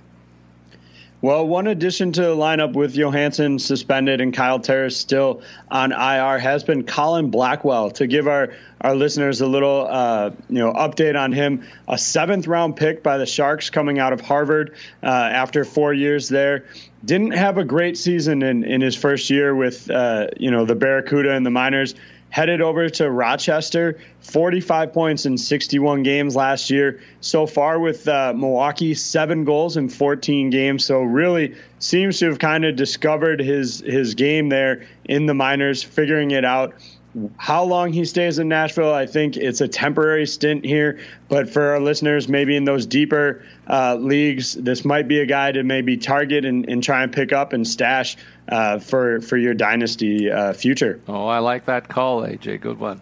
[1.21, 6.37] Well, one addition to the lineup with Johansen suspended and Kyle Turris still on IR
[6.37, 7.89] has been Colin Blackwell.
[7.91, 12.47] To give our, our listeners a little uh, you know update on him, a seventh
[12.47, 16.65] round pick by the Sharks coming out of Harvard uh, after four years there.
[17.03, 20.75] Didn't have a great season in, in his first year with uh, you know the
[20.75, 21.95] Barracuda and the Miners
[22.35, 23.97] headed over to Rochester.
[24.19, 26.99] 45 points in 61 games last year.
[27.21, 30.83] So far with uh, Milwaukee, seven goals in 14 games.
[30.83, 35.81] So really seems to have kind of discovered his his game there in the minors,
[35.81, 36.73] figuring it out.
[37.37, 40.99] How long he stays in Nashville, I think it's a temporary stint here.
[41.29, 45.53] But for our listeners, maybe in those deeper uh, leagues, this might be a guy
[45.53, 48.17] to maybe target and, and try and pick up and stash
[48.49, 50.99] uh, for for your dynasty uh, future.
[51.07, 52.61] Oh, I like that call, AJ.
[52.61, 53.01] Good one.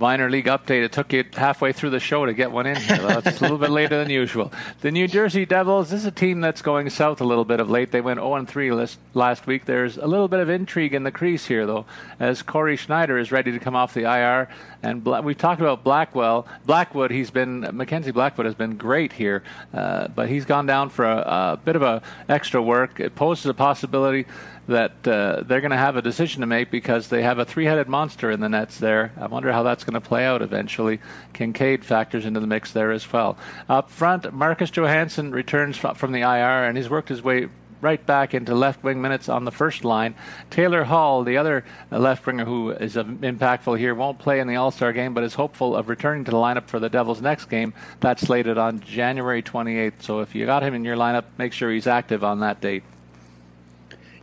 [0.00, 0.84] Minor League update.
[0.84, 2.98] It took you halfway through the show to get one in here.
[2.98, 4.52] That's a little bit later than usual.
[4.80, 5.90] The New Jersey Devils.
[5.90, 7.90] This is a team that's going south a little bit of late.
[7.90, 9.64] They went 0 3 last week.
[9.64, 11.86] There's a little bit of intrigue in the crease here, though,
[12.20, 14.48] as Cory Schneider is ready to come off the IR.
[14.82, 17.10] And we've talked about Blackwell, Blackwood.
[17.10, 19.42] He's been Mackenzie Blackwood has been great here,
[19.74, 23.00] uh, but he's gone down for a, a bit of a extra work.
[23.00, 24.26] It poses a possibility
[24.68, 27.88] that uh, they're going to have a decision to make because they have a three-headed
[27.88, 29.12] monster in the nets there.
[29.18, 31.00] I wonder how that's going to play out eventually.
[31.32, 33.38] Kinkaid factors into the mix there as well.
[33.68, 37.48] Up front, Marcus Johansson returns from the IR and he's worked his way
[37.80, 40.14] right back into left wing minutes on the first line.
[40.50, 44.70] Taylor Hall, the other left winger who is impactful here, won't play in the All
[44.70, 47.72] Star game, but is hopeful of returning to the lineup for the Devils' next game.
[48.00, 50.02] That's slated on January 28th.
[50.02, 52.82] So if you got him in your lineup, make sure he's active on that date.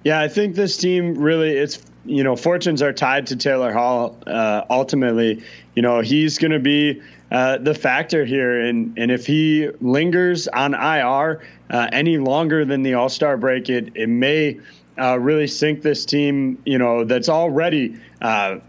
[0.05, 4.15] Yeah, I think this team really it's you know fortunes are tied to Taylor Hall.
[4.27, 5.43] Uh, ultimately,
[5.73, 7.01] you know he's going to be
[7.31, 11.41] uh, the factor here, and and if he lingers on IR
[11.71, 14.59] uh, any longer than the All Star break, it it may
[14.95, 16.61] uh, really sink this team.
[16.65, 18.59] You know that's already uh,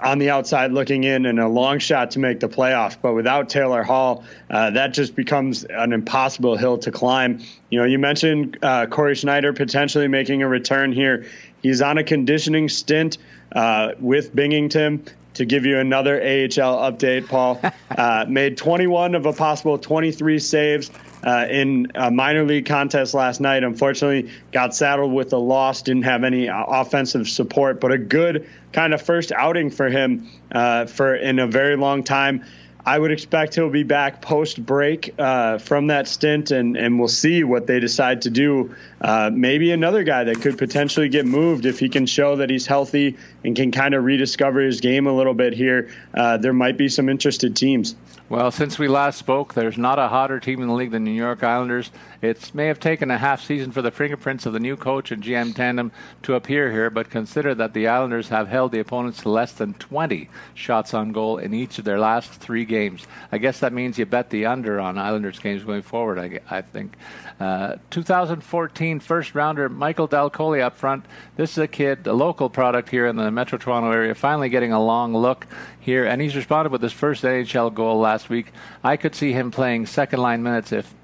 [0.00, 2.96] on the outside looking in and a long shot to make the playoffs.
[3.00, 7.40] But without Taylor Hall, uh, that just becomes an impossible hill to climb.
[7.70, 11.26] You know, you mentioned uh, Cory Schneider potentially making a return here.
[11.62, 13.18] He's on a conditioning stint
[13.52, 15.06] uh, with Binghamton.
[15.34, 20.92] To give you another AHL update, Paul uh, made 21 of a possible 23 saves
[21.24, 23.64] uh, in a minor league contest last night.
[23.64, 28.92] Unfortunately, got saddled with a loss, didn't have any offensive support, but a good kind
[28.92, 32.44] of first outing for him uh, for in a very long time.
[32.86, 37.08] I would expect he'll be back post break uh, from that stint, and, and we'll
[37.08, 38.74] see what they decide to do.
[39.00, 42.66] Uh, maybe another guy that could potentially get moved if he can show that he's
[42.66, 45.88] healthy and can kind of rediscover his game a little bit here.
[46.12, 47.96] Uh, there might be some interested teams.
[48.28, 51.10] Well, since we last spoke, there's not a hotter team in the league than New
[51.10, 51.90] York Islanders.
[52.24, 55.22] It may have taken a half season for the fingerprints of the new coach and
[55.22, 59.28] GM tandem to appear here, but consider that the Islanders have held the opponents to
[59.28, 63.06] less than 20 shots on goal in each of their last three games.
[63.30, 66.62] I guess that means you bet the under on Islanders games going forward, I, I
[66.62, 66.96] think.
[67.38, 71.04] Uh, 2014 first rounder Michael Dal Colle up front.
[71.36, 74.72] This is a kid, a local product here in the Metro Toronto area, finally getting
[74.72, 75.46] a long look
[75.78, 78.52] here, and he's responded with his first NHL goal last week.
[78.82, 80.94] I could see him playing second line minutes if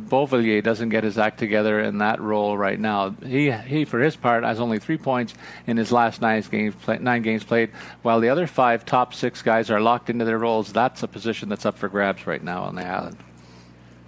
[0.00, 3.10] Beauvillier doesn't get his act together in that role right now.
[3.10, 5.34] He, he for his part, has only three points
[5.66, 7.70] in his last nine games, play, nine games played,
[8.02, 10.72] while the other five top six guys are locked into their roles.
[10.72, 13.16] That's a position that's up for grabs right now on the island.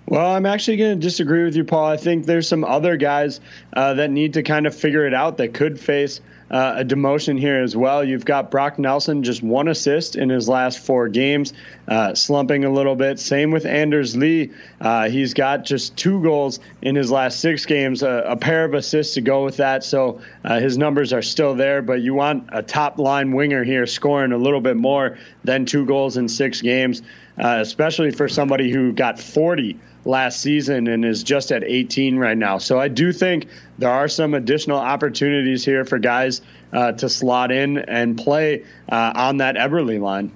[0.09, 1.87] Well, I'm actually going to disagree with you, Paul.
[1.87, 3.41] I think there's some other guys
[3.73, 7.37] uh, that need to kind of figure it out that could face uh, a demotion
[7.37, 8.05] here as well.
[8.05, 11.53] You've got Brock Nelson, just one assist in his last four games,
[11.89, 13.19] uh, slumping a little bit.
[13.19, 14.53] Same with Anders Lee.
[14.81, 19.15] Uh, he's got just two goals in his last six games, a pair of assists
[19.15, 19.83] to go with that.
[19.83, 23.87] So uh, his numbers are still there, but you want a top line winger here
[23.87, 27.03] scoring a little bit more than two goals in six games,
[27.39, 32.37] uh, especially for somebody who got 40 last season and is just at 18 right
[32.37, 32.59] now.
[32.59, 36.41] So I do think there are some additional opportunities here for guys
[36.73, 40.33] uh, to slot in and play uh, on that Eberle line.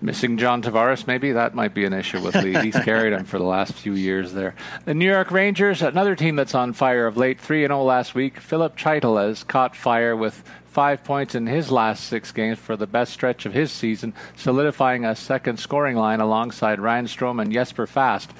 [0.00, 2.56] Missing John Tavares, maybe that might be an issue with Lee.
[2.62, 4.54] He's carried him for the last few years there.
[4.84, 8.38] The New York Rangers, another team that's on fire of late, 3 0 last week.
[8.38, 10.44] Filip Chytil has caught fire with
[10.78, 15.04] five points in his last six games for the best stretch of his season, solidifying
[15.04, 18.30] a second scoring line alongside Ryan Strome and Jesper Fast.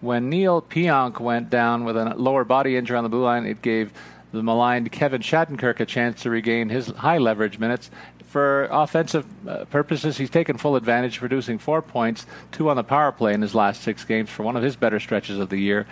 [0.00, 3.62] When Neal Pionk went down with a lower body injury on the blue line, it
[3.62, 3.92] gave
[4.30, 7.90] the maligned Kevin Shattenkirk a chance to regain his high leverage minutes.
[8.28, 13.10] For offensive uh, purposes, he's taken full advantage, producing four points, two on the power
[13.10, 15.84] play in his last six games for one of his better stretches of the year.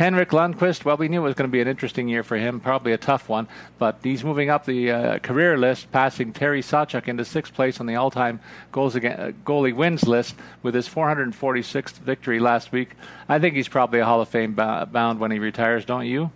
[0.00, 2.58] Henrik Lundqvist, well, we knew it was going to be an interesting year for him,
[2.58, 3.46] probably a tough one,
[3.78, 7.86] but he's moving up the uh, career list, passing Terry Sawchuk into sixth place on
[7.86, 8.40] the all-time
[8.72, 12.92] goals against, uh, goalie wins list with his 446th victory last week.
[13.28, 16.30] I think he's probably a Hall of Fame bound when he retires, don't you?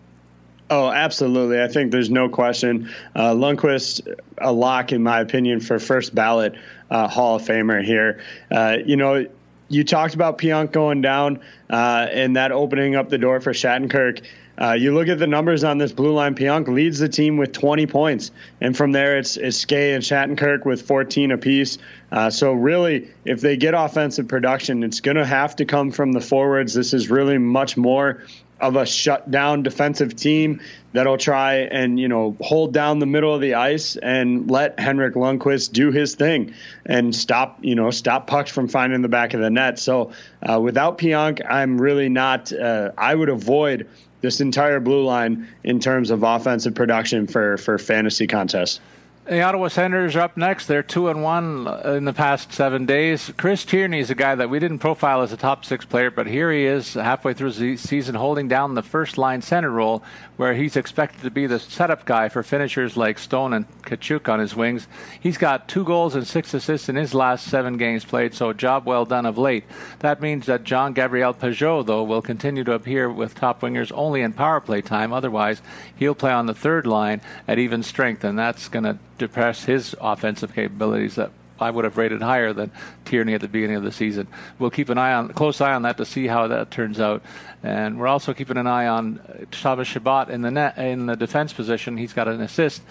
[0.69, 1.63] Oh, absolutely.
[1.63, 2.91] I think there's no question.
[3.15, 6.55] Uh, Lundqvist, a lock, in my opinion, for first ballot
[6.91, 8.23] uh, Hall of Famer here.
[8.51, 9.27] Uh, you know,
[9.69, 11.41] you talked about Pionk going down
[11.71, 14.25] uh, and that opening up the door for Shattenkirk.
[14.57, 16.35] Uh, you look at the numbers on this blue line.
[16.35, 20.65] Pionk leads the team with 20 points, and from there it's, it's Skjei and Shattenkirk
[20.65, 21.79] with 14 apiece.
[22.13, 26.13] Uh, so really, if they get offensive production, it's going to have to come from
[26.13, 26.73] the forwards.
[26.73, 28.23] This is really much more
[28.65, 30.63] of a shut down defensive team
[30.95, 35.15] that'll try and you know hold down the middle of the ice and let Henrik
[35.15, 36.55] Lundqvist do his thing
[36.87, 39.79] and stop you know stop pucks from finding the back of the net.
[39.79, 40.13] So
[40.43, 42.53] uh, without Pionk, I'm really not.
[42.53, 43.87] Uh, I would avoid
[44.23, 48.81] this entire blue line in terms of offensive production for for fantasy contests.
[49.27, 50.67] The Ottawa Senators are up next.
[50.67, 53.33] They're two and one in the past seven days.
[53.39, 56.27] Chris Tierney is a guy that we didn't profile as a top six player, but
[56.27, 60.03] here he is halfway through the season, holding down the first line center role,
[60.37, 64.41] where he's expected to be the setup guy for finishers like Stone and Tkachuk on
[64.41, 64.89] his wings.
[65.21, 68.55] He's got two goals and six assists in his last seven games played, so a
[68.55, 69.65] job well done of late.
[70.01, 74.23] That means that Jean Gabriel Pageau, though, will continue to appear with top wingers only
[74.23, 75.13] in power play time.
[75.13, 75.63] Otherwise,
[75.97, 79.95] he'll play on the third line at even strength, and that's going to depress his
[80.01, 81.17] offensive capabilities
[81.65, 82.71] I would have rated higher than
[83.05, 84.29] Tierney at the beginning of the season.
[84.59, 87.23] We'll keep an eye on close eye on that to see how that turns out,
[87.63, 91.53] and we're also keeping an eye on Thomas Chabot in the net in the defense
[91.53, 91.97] position.
[91.97, 92.83] He's got an assist,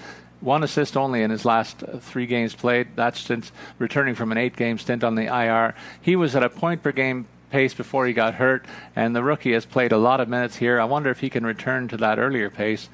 [0.42, 2.88] one assist only in his last three games played.
[2.96, 5.76] That's since returning from an eight-game stint on the IR.
[6.02, 8.66] He was at a point per game pace before he got hurt,
[8.96, 10.82] and the rookie has played a lot of minutes here.
[10.82, 12.90] I wonder if he can return to that earlier pace.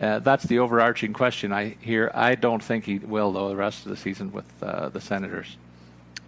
[0.00, 2.10] Uh, that's the overarching question I hear.
[2.14, 5.56] I don't think he will, though, the rest of the season with uh, the Senators.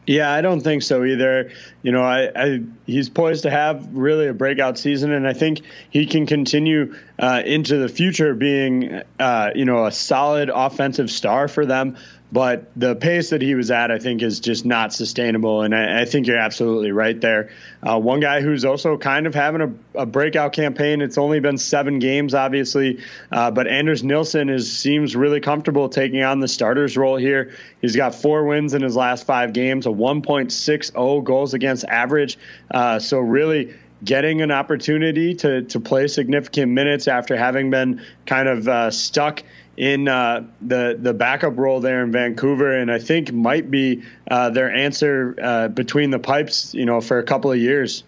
[0.06, 1.50] Yeah, I don't think so either.
[1.82, 5.62] You know, I, I, he's poised to have really a breakout season, and I think
[5.90, 11.48] he can continue uh, into the future being, uh, you know, a solid offensive star
[11.48, 11.96] for them.
[12.36, 15.62] But the pace that he was at, I think, is just not sustainable.
[15.62, 17.48] And I, I think you're absolutely right there.
[17.82, 19.62] Uh, one guy who's also kind of having
[19.94, 21.00] a, a, breakout campaign.
[21.00, 23.00] It's only been seven games, obviously,
[23.32, 27.54] uh, but Anders Nilsson is seems really comfortable taking on the starter's role here.
[27.80, 32.36] He's got four wins in his last five games, a 1.60 goals against average.
[32.70, 33.74] Uh, so really
[34.04, 39.42] getting an opportunity to to play significant minutes after having been kind of uh, stuck
[39.76, 44.50] in uh, the the backup role there in Vancouver, and I think might be uh,
[44.50, 48.04] their answer uh, between the pipes, you know, for a couple of years.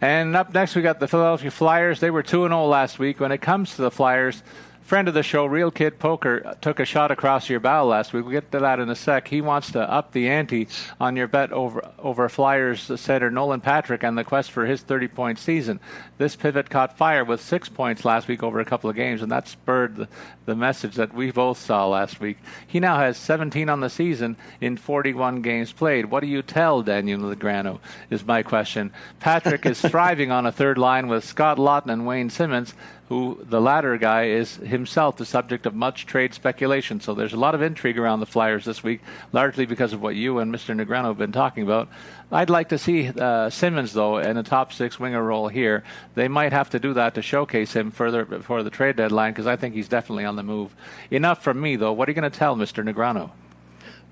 [0.00, 2.00] And up next, we got the Philadelphia Flyers.
[2.00, 3.20] They were two and zero oh last week.
[3.20, 4.42] When it comes to the Flyers,
[4.86, 8.24] friend of the show, Real Kid Poker, took a shot across your bow last week.
[8.24, 9.26] We'll get to that in a sec.
[9.26, 10.68] He wants to up the ante
[11.00, 15.08] on your bet over over Flyers center Nolan Patrick and the quest for his 30
[15.08, 15.80] point season.
[16.18, 19.32] This pivot caught fire with six points last week over a couple of games, and
[19.32, 20.08] that spurred the,
[20.44, 22.38] the message that we both saw last week.
[22.64, 26.06] He now has 17 on the season in 41 games played.
[26.06, 27.80] What do you tell Daniel Negreanu?
[28.08, 28.92] Is my question.
[29.18, 32.72] Patrick is thriving on a third line with Scott Laughton and Wayne Simmonds
[33.08, 37.00] who the latter guy is himself the subject of much trade speculation.
[37.00, 39.00] So there's a lot of intrigue around the Flyers this week,
[39.32, 40.74] largely because of what you and Mr.
[40.74, 41.88] Negreanu have been talking about.
[42.32, 45.84] I'd like to see uh, Simmonds, though, in a top six winger role here.
[46.16, 49.46] They might have to do that to showcase him further before the trade deadline because
[49.46, 50.74] I think he's definitely on the move.
[51.10, 51.92] Enough from me, though.
[51.92, 52.84] What are you going to tell Mr.
[52.84, 53.30] Negreanu?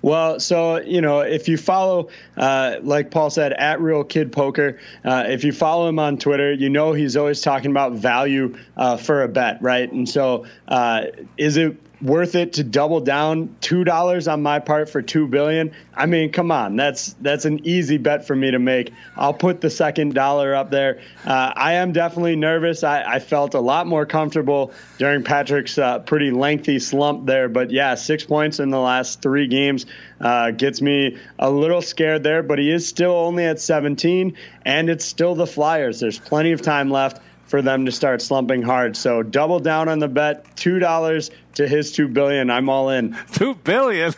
[0.05, 4.79] Well, so you know, if you follow, uh, like Paul said, at Real Kid Poker,
[5.03, 8.99] uh, if you follow him on Twitter, you know he's always talking about value uh,
[8.99, 9.91] for a bet, right?
[9.91, 11.07] And so, uh,
[11.39, 15.73] is it worth it to double down two dollars on my part for two billion?
[15.95, 16.77] I mean come on.
[16.77, 18.93] That's that's an easy bet for me to make.
[19.17, 21.01] I'll put the second dollar up there.
[21.25, 22.85] Uh, i am definitely nervous.
[22.85, 27.49] I, I, felt a lot more comfortable during patrick's uh, pretty lengthy slump there.
[27.49, 29.87] But yeah six points in the last three games
[30.21, 34.91] uh, gets me a little scared there but he is still only at 17 and
[34.91, 36.01] it's still the flyers.
[36.01, 38.97] There's plenty of time left for them to start slumping hard.
[38.97, 42.51] So double down on the bet, two dollars to his two billion.
[42.51, 43.17] I'm all in.
[43.33, 44.13] Two billion.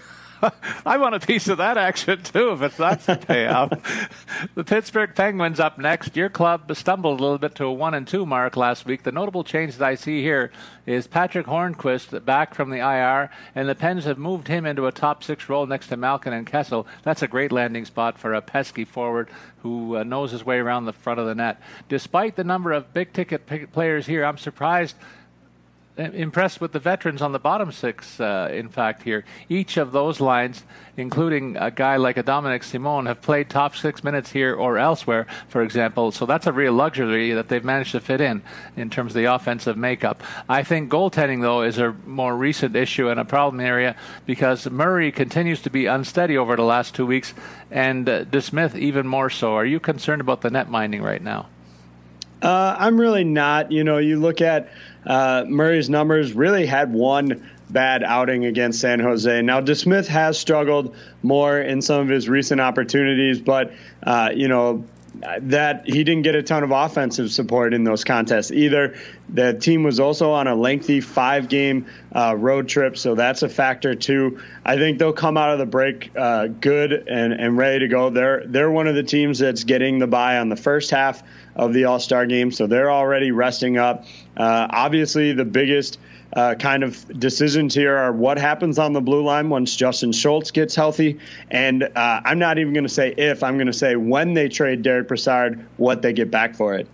[0.87, 3.81] I want a piece of that action too, if it's that's the payout.
[4.55, 6.17] the Pittsburgh Penguins up next.
[6.17, 9.03] Your club stumbled a little bit to a one and two mark last week.
[9.03, 10.51] The notable change that I see here
[10.85, 14.93] is Patrick Hornqvist back from the IR, and the Pens have moved him into a
[14.93, 16.87] top six role next to Malkin and Kessel.
[17.03, 20.85] That's a great landing spot for a pesky forward who uh, knows his way around
[20.85, 21.61] the front of the net.
[21.89, 24.97] Despite the number of big ticket players here, I'm surprised
[25.97, 29.25] impressed with the veterans on the bottom six, uh, in fact, here.
[29.49, 30.63] Each of those lines,
[30.97, 35.27] including a guy like a Dominik Simon, have played top six minutes here or elsewhere,
[35.49, 36.13] for example.
[36.13, 38.43] So that's a real luxury that they've managed to fit in,
[38.77, 40.23] in terms of the offensive makeup.
[40.49, 45.11] I think goaltending, though, is a more recent issue and a problem area because Murray
[45.13, 47.33] continues to be unsteady over the last two weeks,
[47.71, 49.55] and uh, DeSmith even more so.
[49.55, 51.49] Are you concerned about the net minding right now?
[52.43, 53.73] Uh, I'm really not.
[53.73, 54.69] You know, you look at
[55.07, 59.43] uh, Murray's numbers, really had one bad outing against San Jose.
[59.43, 63.73] Now, DeSmith has struggled more in some of his recent opportunities, but,
[64.03, 64.85] uh, you know,
[65.41, 68.97] that he didn't get a ton of offensive support in those contests either.
[69.29, 73.49] The team was also on a lengthy five game uh, road trip, so that's a
[73.49, 74.41] factor too.
[74.65, 78.11] I think they'll come out of the break uh, good and, and ready to go.
[78.11, 81.23] They're they're one of the teams that's getting the buy on the first half
[81.55, 84.05] of the All Star game, so they're already resting up.
[84.37, 85.99] Uh, obviously, the biggest
[86.37, 90.51] uh, kind of decisions here are what happens on the blue line once Justin Schultz
[90.51, 91.19] gets healthy.
[91.51, 94.49] And uh, I'm not even going to say if, I'm going to say when they
[94.49, 96.87] trade Derick Brassard, what they get back for it.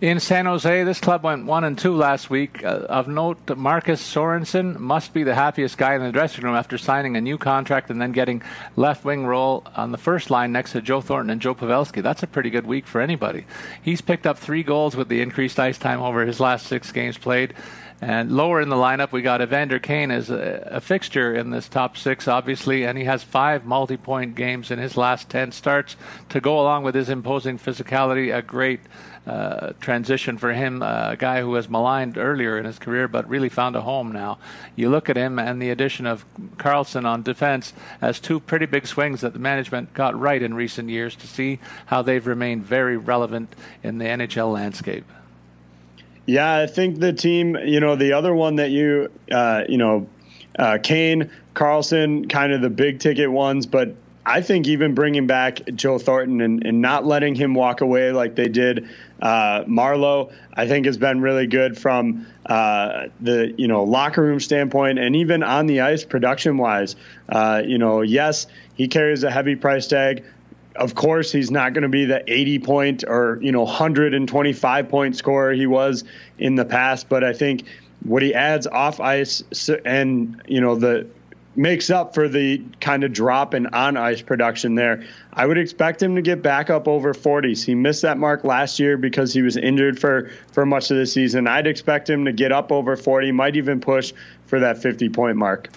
[0.00, 2.64] In San Jose, this club went one and two last week.
[2.64, 6.78] Uh, of note, Marcus Sorensen must be the happiest guy in the dressing room after
[6.78, 8.40] signing a new contract and then getting
[8.76, 12.00] left wing role on the first line next to Joe Thornton and Joe Pavelski.
[12.00, 13.44] That's a pretty good week for anybody.
[13.82, 17.18] He's picked up three goals with the increased ice time over his last six games
[17.18, 17.52] played.
[18.00, 21.68] And lower in the lineup, we got Evander Kane as a, a, fixture in this
[21.68, 25.96] top six, obviously, and he has five multi point games in his last 10 starts
[26.28, 28.32] to go along with his imposing physicality.
[28.36, 28.80] A great
[29.26, 33.28] uh, transition for him, uh, a guy who was maligned earlier in his career but
[33.28, 34.38] really found a home now.
[34.76, 36.24] You look at him and the addition of
[36.56, 40.88] Karlsson on defense as two pretty big swings that the management got right in recent
[40.88, 45.04] years to see how they've remained very relevant in the NHL landscape.
[46.28, 50.08] Yeah, I think the team, you know, the other one that you, uh, you know,
[50.58, 53.94] uh, Kane, Karlsson, kind of the big ticket ones, but
[54.26, 58.34] I think even bringing back Joe Thornton and, and not letting him walk away like
[58.34, 58.90] they did
[59.22, 64.38] uh, Marleau, I think has been really good from uh, the you know locker room
[64.38, 66.94] standpoint and even on the ice production wise.
[67.26, 70.24] Uh, you know, yes, he carries a heavy price tag,
[70.78, 75.16] of course, he's not going to be the 80 point or, you know, 125 point
[75.16, 76.04] scorer he was
[76.38, 77.08] in the past.
[77.08, 77.64] But I think
[78.04, 79.42] what he adds off ice
[79.84, 81.08] and, you know, the
[81.56, 85.04] makes up for the kind of drop in on ice production there.
[85.32, 87.64] I would expect him to get back up over 40s.
[87.64, 91.06] He missed that mark last year because he was injured for, for much of the
[91.06, 91.48] season.
[91.48, 94.12] I'd expect him to get up over 40, might even push
[94.46, 95.68] for that 50 point mark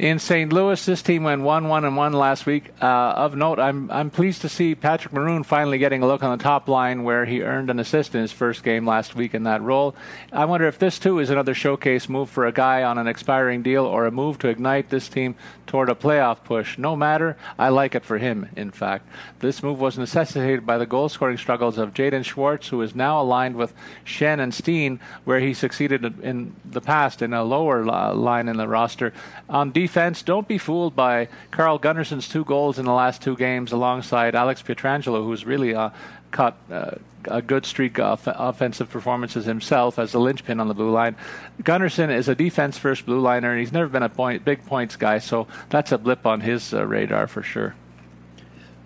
[0.00, 0.50] in St.
[0.50, 0.82] Louis.
[0.86, 2.70] This team went one one and one last week.
[2.80, 6.36] Uh, of note, I'm I'm pleased to see Patrick Maroon finally getting a look on
[6.38, 9.42] the top line where he earned an assist in his first game last week in
[9.42, 9.94] that role.
[10.32, 13.60] I wonder if this too is another showcase move for a guy on an expiring
[13.60, 15.34] deal or a move to ignite this team
[15.66, 16.78] toward a playoff push.
[16.78, 18.48] No matter, I like it for him.
[18.56, 19.06] In fact,
[19.40, 23.20] this move was necessitated by the goal scoring struggles of Jaden Schwartz, who is now
[23.20, 23.74] aligned with
[24.06, 28.66] Schenn and Steen, where he succeeded in the past in a lower line in the
[28.66, 29.12] roster.
[29.50, 33.36] On defense defense, don't be fooled by Carl Gunnarsson's two goals in the last two
[33.36, 35.90] games alongside Alex Pietrangelo, who's really uh,
[36.30, 36.92] caught uh,
[37.24, 41.16] a good streak of offensive performances himself as the linchpin on the blue line.
[41.62, 44.94] Gunnarsson is a defense first blue liner, and he's never been a point, big points
[44.94, 47.74] guy, so that's a blip on his uh, radar for sure.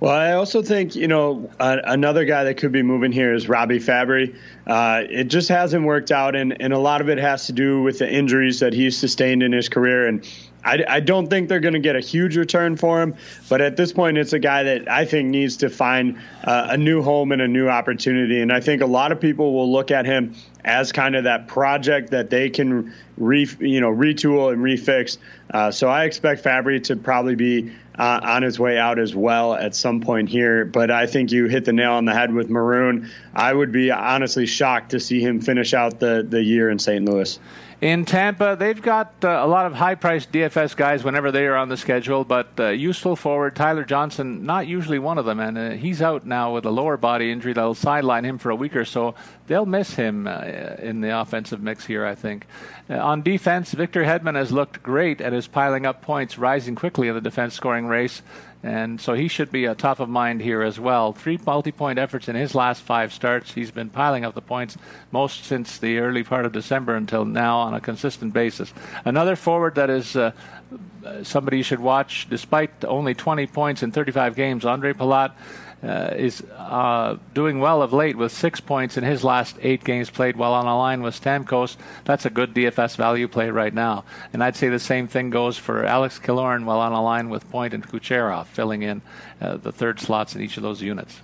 [0.00, 3.48] Well, I also think you know uh, another guy that could be moving here is
[3.48, 4.34] Robby Fabbri.
[4.66, 7.82] Uh, it just hasn't worked out, and, and a lot of it has to do
[7.82, 10.06] with the injuries that he's sustained in his career.
[10.06, 10.26] And
[10.64, 13.14] I, I don't think they're going to get a huge return for him,
[13.48, 16.76] but at this point, it's a guy that I think needs to find uh, a
[16.76, 18.40] new home and a new opportunity.
[18.40, 20.34] And I think a lot of people will look at him
[20.64, 25.18] as kind of that project that they can re, you know, retool and refix.
[25.52, 29.54] Uh, so I expect Fabbri to probably be uh, on his way out as well
[29.54, 30.64] at some point here.
[30.64, 33.10] But I think you hit the nail on the head with Maroon.
[33.34, 37.04] I would be honestly shocked to see him finish out the, the year in St.
[37.04, 37.38] Louis.
[37.80, 41.56] In Tampa, they've got uh, a lot of high priced DFS guys whenever they are
[41.56, 45.58] on the schedule, but uh, useful forward Tyler Johnson, not usually one of them, and
[45.58, 48.76] uh, he's out now with a lower body injury that'll sideline him for a week
[48.76, 49.14] or so.
[49.48, 50.40] They'll miss him uh,
[50.78, 52.46] in the offensive mix here, I think.
[52.88, 57.08] Uh, on defense, Victor Hedman has looked great and is piling up points, rising quickly
[57.08, 58.22] in the defense scoring race.
[58.64, 61.12] And so he should be a top of mind here as well.
[61.12, 63.52] Three multi point efforts in his last five starts.
[63.52, 64.78] He's been piling up the points
[65.12, 68.72] most since the early part of December until now on a consistent basis.
[69.04, 70.32] Another forward that is uh,
[71.22, 75.32] somebody you should watch despite only 20 points in 35 games, Ondrej Palat
[75.84, 80.08] uh, is uh, doing well of late with six points in his last eight games
[80.08, 81.76] played while on a line with Stamkos.
[82.04, 84.04] That's a good DFS value play right now.
[84.32, 87.48] And I'd say the same thing goes for Alex Killorn while on a line with
[87.50, 89.02] Point and Kucherov, filling in
[89.40, 91.20] uh, the third slots in each of those units.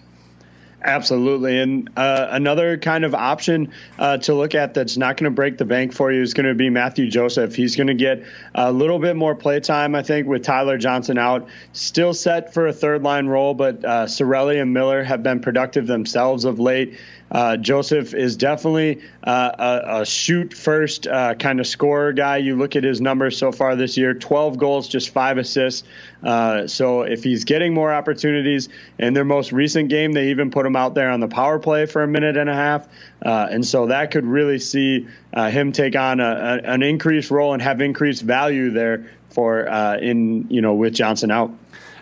[0.82, 1.58] Absolutely.
[1.58, 5.58] And uh, another kind of option uh, to look at that's not going to break
[5.58, 7.54] the bank for you is going to be Mathieu Joseph.
[7.54, 8.24] He's going to get
[8.54, 11.48] a little bit more play time, I think, with Tyler Johnson out.
[11.74, 15.86] Still set for a third line role, but uh, Cirelli and Miller have been productive
[15.86, 16.98] themselves of late.
[17.30, 22.38] Uh, Joseph is definitely uh, a, a, shoot first uh, kind of scorer guy.
[22.38, 25.86] You look at his numbers so far this year 12 goals, just five assists.
[26.24, 28.68] Uh, so if he's getting more opportunities,
[28.98, 31.86] in their most recent game, they even put him out there on the power play
[31.86, 32.88] for a minute and a half.
[33.24, 35.06] Uh, and so that could really see
[35.36, 39.60] him take on a, a, an increased role and have increased value there for
[39.98, 41.52] in, you know, with Johnson out.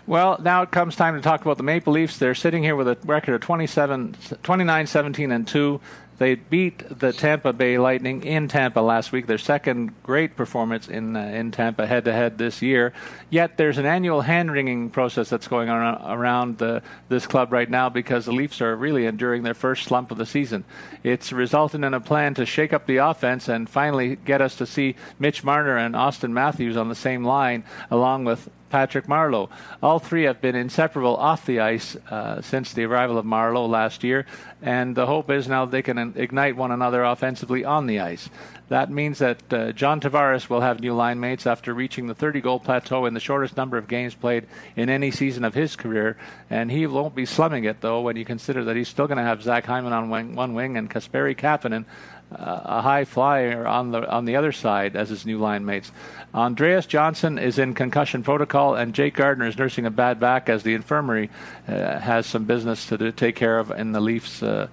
[0.09, 2.17] Well, now it comes time to talk about the Maple Leafs.
[2.17, 5.79] They're sitting here with a record of 27, 29, 17, and 2.
[6.17, 11.15] They beat the Tampa Bay Lightning in Tampa last week, their second great performance in
[11.15, 12.91] uh, in Tampa head to head this year.
[13.29, 17.69] Yet there's an annual hand wringing process that's going on around the, this club right
[17.69, 20.65] now because the Leafs are really enduring their first slump of the season.
[21.03, 24.65] It's resulted in a plan to shake up the offense and finally get us to
[24.65, 29.49] see Mitch Marner and Auston Matthews on the same line, along with Patrick Marleau.
[29.81, 34.03] All three have been inseparable off the ice uh, since the arrival of Marleau last
[34.03, 34.25] year,
[34.61, 38.29] and the hope is now they can ignite one another offensively on the ice.
[38.67, 42.41] That means that uh, John Tavares will have new line mates after reaching the 30
[42.41, 44.45] goal plateau in the shortest number of games played
[44.75, 46.17] in any season of his career.
[46.49, 49.23] And he won't be slumming it, though, when you consider that he's still going to
[49.23, 51.85] have Zach Hyman on wing, one wing and Kasperi Kapanen,
[52.31, 55.91] uh, a high flyer, on the, on the other side as his new line mates.
[56.33, 60.61] Andreas Johnsson is in concussion protocol, and Jake Gardiner is nursing a bad back as
[60.61, 61.31] the infirmary
[61.67, 64.67] uh, has some business to do, take care of in the Leafs uh,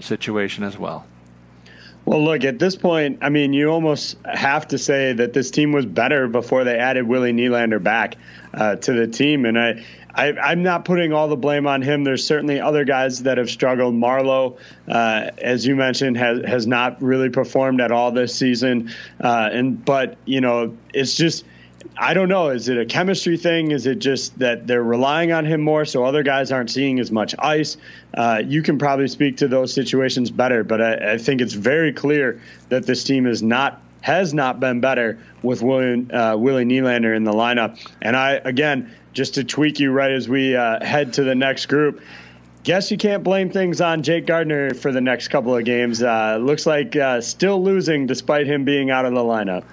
[0.00, 1.06] situation as well.
[2.04, 5.72] Well, look, at this point, I mean, you almost have to say that this team
[5.72, 8.16] was better before they added Willie Nylander back
[8.52, 9.46] uh, to the team.
[9.46, 9.82] And I,
[10.14, 12.04] I, am not putting all the blame on him.
[12.04, 13.94] There's certainly other guys that have struggled.
[13.94, 18.90] Marleau, uh, as you mentioned, has, has not really performed at all this season.
[19.18, 21.46] Uh, and But, you know, it's just
[21.96, 22.50] I don't know.
[22.50, 23.70] Is it a chemistry thing?
[23.70, 27.10] Is it just that they're relying on him more, so other guys aren't seeing as
[27.10, 27.76] much ice?
[28.12, 31.92] Uh, you can probably speak to those situations better, but I, I, think it's very
[31.92, 37.16] clear that this team is not has not been better with William, uh, Willie Nylander
[37.16, 37.78] in the lineup.
[38.02, 41.66] And I again, just to tweak you right as we uh, head to the next
[41.66, 42.02] group.
[42.64, 46.02] Guess you can't blame things on Jake Gardiner for the next couple of games.
[46.02, 49.64] Uh, looks like uh, still losing despite him being out of the lineup.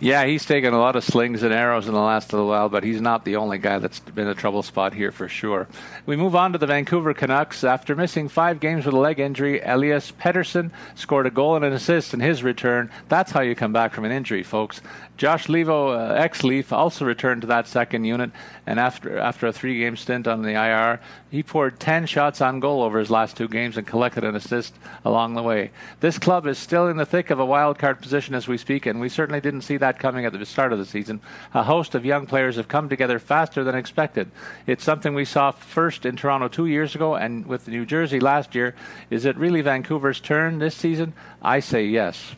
[0.00, 2.84] Yeah, he's taken a lot of slings and arrows in the last little while, but
[2.84, 5.66] he's not the only guy that's been a trouble spot here for sure.
[6.06, 7.64] We move on to the Vancouver Canucks.
[7.64, 11.72] After missing five games with a leg injury, Elias Pettersson scored a goal and an
[11.72, 12.90] assist in his return.
[13.08, 14.80] That's how you come back from an injury, folks.
[15.18, 18.30] Josh Leivo, uh, ex-Leaf, also returned to that second unit,
[18.66, 22.84] and after after a three-game stint on the IR, he poured 10 shots on goal
[22.84, 25.72] over his last two games and collected an assist along the way.
[25.98, 28.86] This club is still in the thick of a wild card position as we speak,
[28.86, 31.20] and we certainly didn't see that coming at the start of the season.
[31.52, 34.30] A host of young players have come together faster than expected.
[34.68, 38.54] It's something we saw first in Toronto two years ago and with New Jersey last
[38.54, 38.76] year.
[39.10, 41.12] Is it really Vancouver's turn this season?
[41.42, 42.36] I say yes.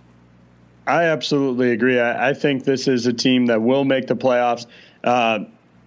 [0.87, 1.99] I absolutely agree.
[1.99, 4.67] I, I, think this is a team that will make the playoffs.
[5.05, 5.41] Uh,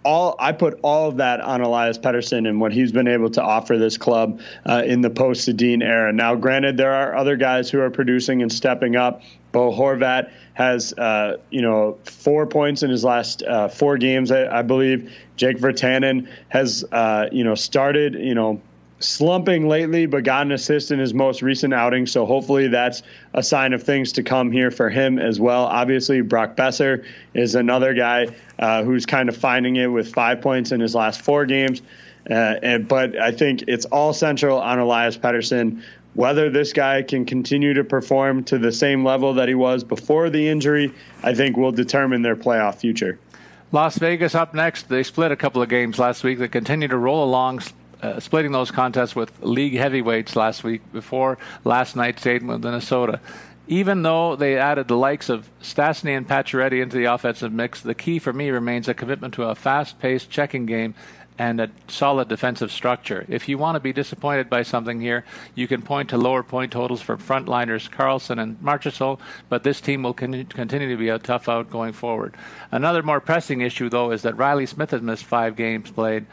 [0.03, 3.41] all I put all of that on Elias Pettersson and what he's been able to
[3.41, 6.11] offer this club uh, in the post Sedin era.
[6.11, 9.21] Now, granted, there are other guys who are producing and stepping up.
[9.51, 14.59] Bo Horvat has, uh, you know, four points in his last uh, four games, I,
[14.59, 15.13] I, believe.
[15.35, 18.61] Jake Virtanen has, uh, you know, started, you know,
[19.03, 22.05] slumping lately, but got an assist in his most recent outing.
[22.05, 25.65] So hopefully that's a sign of things to come here for him as well.
[25.65, 28.27] Obviously, Brock Boeser is another guy
[28.59, 31.81] uh, who's kind of finding it with five points in his last four games.
[32.29, 35.83] Uh, and, but I think it's all central on Elias Pettersson.
[36.13, 40.29] Whether this guy can continue to perform to the same level that he was before
[40.29, 40.93] the injury,
[41.23, 43.19] I think will determine their playoff future.
[43.71, 44.87] Las Vegas up next.
[44.87, 46.37] They split a couple of games last week.
[46.37, 47.63] They continue to roll along,
[48.03, 53.19] uh, splitting those contests with league heavyweights last week before last night's game with Minnesota.
[53.67, 57.95] Even though they added the likes of Stastny and Pacioretty into the offensive mix, the
[57.95, 60.93] key for me remains a commitment to a fast-paced checking game
[61.39, 63.25] and a solid defensive structure.
[63.27, 65.25] If you want to be disappointed by something here,
[65.55, 70.03] you can point to lower point totals for frontliners Karlsson and Marchessault, but this team
[70.03, 72.35] will con- continue to be a tough out going forward.
[72.71, 76.25] Another more pressing issue, though, is that Reilly Smith has missed five games played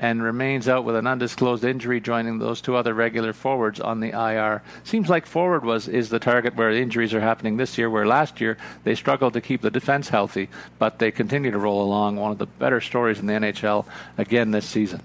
[0.00, 4.10] and remains out with an undisclosed injury, joining those two other regular forwards on the
[4.10, 4.62] IR.
[4.84, 8.40] Seems like forward was is the target where injuries are happening this year, where last
[8.40, 12.16] year they struggled to keep the defense healthy, but they continue to roll along.
[12.16, 13.86] One of the better stories in the NHL
[14.16, 15.02] again this season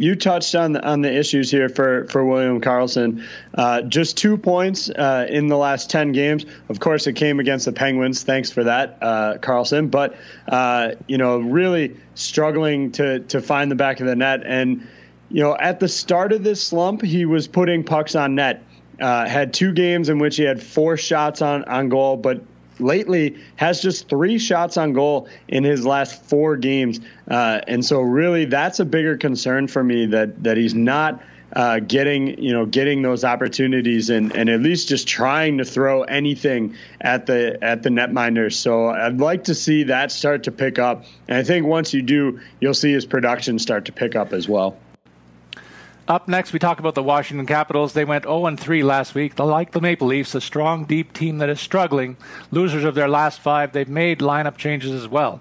[0.00, 3.22] you touched on the, on the issues here for, for William Karlsson.
[3.54, 6.46] Uh, just two points uh, in the last 10 games.
[6.70, 8.22] Of course, it came against the Penguins.
[8.22, 9.90] Thanks for that, uh, Karlsson.
[9.90, 10.16] But,
[10.48, 14.40] uh, you know, really struggling to, to find the back of the net.
[14.46, 14.88] And,
[15.28, 18.64] you know, at the start of this slump, he was putting pucks on net.
[18.98, 22.42] Uh, had two games in which he had four shots on, on goal, but
[22.80, 28.00] lately has just three shots on goal in his last four games, uh, and so
[28.00, 31.22] really that's a bigger concern for me that that he's not
[31.52, 36.02] uh, getting you know getting those opportunities and, and at least just trying to throw
[36.02, 38.54] anything at the at the netminders.
[38.54, 42.02] So I'd like to see that start to pick up, and I think once you
[42.02, 44.76] do, you'll see his production start to pick up as well.
[46.10, 47.92] Up next, we talk about the Washington Capitals.
[47.92, 49.38] They went 0 3 last week.
[49.38, 52.16] Like the Maple Leafs, a strong, deep team that is struggling.
[52.50, 55.40] Losers of their last five, they've made lineup changes as well.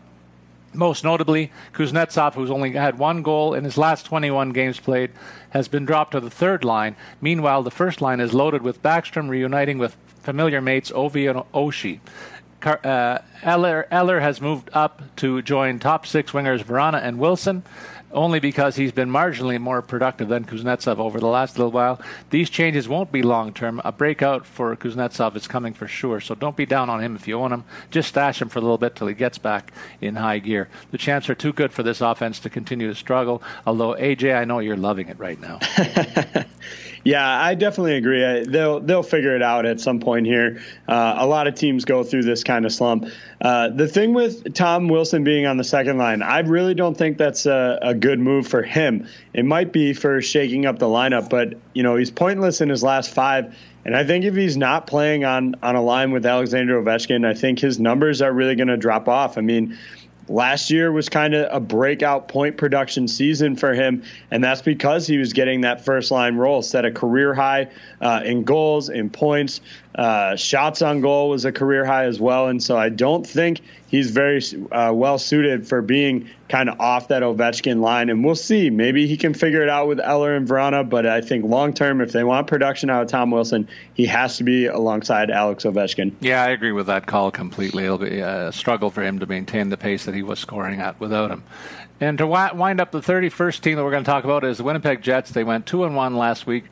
[0.71, 5.09] Most notably, Kuznetsov, who's only had one goal in his last 21 games played,
[5.49, 6.95] has been dropped to the third line.
[7.19, 11.99] Meanwhile, the first line is loaded with Backstrom reuniting with familiar mates Ovi and Oshie.
[12.59, 17.63] Car- uh, Eller, Eller has moved up to join top six wingers Vrana and Wilson
[18.11, 22.01] only because he's been marginally more productive than Kuznetsov over the last little while.
[22.29, 23.81] These changes won't be long term.
[23.83, 27.27] A breakout for Kuznetsov is coming for sure, so don't be down on him if
[27.27, 27.63] you own him.
[27.91, 30.69] Just stash him for a little bit till he gets back in high gear.
[30.91, 34.45] The champs are too good for this offense to continue to struggle, although, AJ, I
[34.45, 35.59] know you're loving it right now.
[37.09, 38.43] Yeah, I definitely agree.
[38.43, 40.61] They'll they'll figure it out at some point here.
[40.87, 43.07] Uh, a lot of teams go through this kind of slump.
[43.41, 47.17] Uh, the thing with Tom Wilson being on the second line, I really don't think
[47.17, 49.07] that's a, a, good move for him.
[49.33, 52.83] It might be for shaking up the lineup, but you know he's pointless in his
[52.83, 53.57] last five.
[53.85, 57.33] And I think if he's not playing on on a line with Alexander Ovechkin, I
[57.33, 59.39] think his numbers are really going to drop off.
[59.39, 59.79] I mean,
[60.29, 65.07] Last year was kind of a breakout point production season for him, and that's because
[65.07, 67.69] he was getting that first line role, set a career high
[67.99, 69.59] uh, in goals, in points.
[69.95, 73.61] Uh, shots on goal was a career high as well, and so I don't think
[73.87, 74.39] he's very
[74.71, 78.09] uh, well suited for being kind of off that Ovechkin line.
[78.09, 78.69] And we'll see.
[78.69, 82.01] Maybe he can figure it out with Eller and Vrana, but I think long term,
[82.01, 86.13] if they want production out of Tom Wilson, he has to be alongside Alex Ovechkin.
[86.19, 87.85] Yeah, I agree with that call completely.
[87.85, 90.99] It'll be a struggle for him to maintain the pace that he was scoring at
[90.99, 91.43] without him.
[91.99, 94.63] And to wind up the 31st team that we're going to talk about is the
[94.63, 95.31] Winnipeg Jets.
[95.31, 96.65] They went 2 and 1 last week.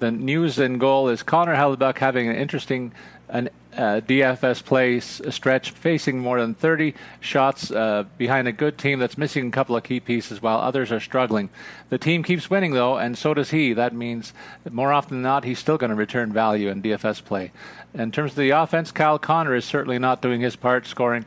[0.00, 2.92] The news in goal is Connor Hellebuyck having an interesting
[3.28, 8.98] an uh, DFS play stretch, facing more than 30 shots uh, behind a good team
[8.98, 11.50] that's missing a couple of key pieces while others are struggling.
[11.90, 13.74] The team keeps winning, though, and so does he.
[13.74, 14.32] That means
[14.70, 17.52] more often than not, he's still going to return value in DFS play.
[17.92, 21.26] In terms of the offense, Kyle Connor is certainly not doing his part, scoring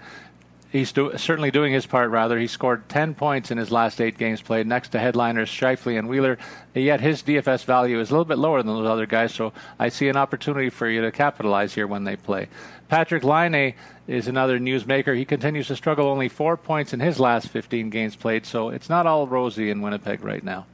[0.74, 2.10] he's do, certainly doing his part.
[2.10, 5.98] Rather, he scored 10 points in his last eight games played, next to headliners Scheifele
[5.98, 6.38] and Wheeler.
[6.74, 9.88] Yet his DFS value is a little bit lower than those other guys, so I
[9.88, 12.50] see an opportunity for you to capitalize here when they play.
[12.92, 13.76] Patrik Laine
[14.08, 15.16] is another newsmaker.
[15.16, 18.90] He continues to struggle, only four points in his last 15 games played, so it's
[18.90, 20.66] not all rosy in Winnipeg right now.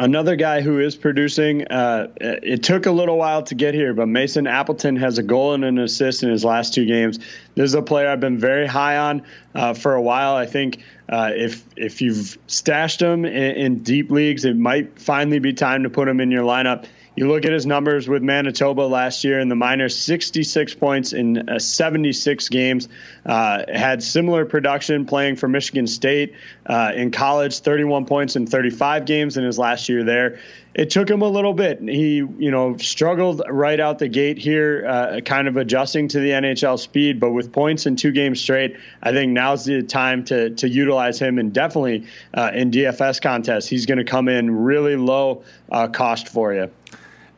[0.00, 4.06] Another guy who is producing, uh, it took a little while to get here, but
[4.06, 7.18] Mason Appleton has a goal and an assist in his last two games.
[7.56, 9.24] This is a player I've been very high on
[9.56, 10.36] uh, for a while.
[10.36, 15.40] I think uh, if if you've stashed him in, in, deep leagues, it might finally
[15.40, 16.84] be time to put him in your lineup.
[17.18, 21.48] You look at his numbers with Manitoba last year in the minors 66 points in
[21.48, 22.88] uh, 76 games.
[23.26, 29.04] Uh, had similar production playing for Michigan State uh, in college, 31 points in 35
[29.04, 30.38] games in his last year there.
[30.74, 31.80] It took him a little bit.
[31.80, 36.30] He, you know, struggled right out the gate here, uh, kind of adjusting to the
[36.30, 37.18] NHL speed.
[37.18, 41.18] But with points in two games straight, I think now's the time to to utilize
[41.18, 45.42] him, and definitely uh, in DFS contests, he's going to come in really low
[45.72, 46.70] uh, cost for you.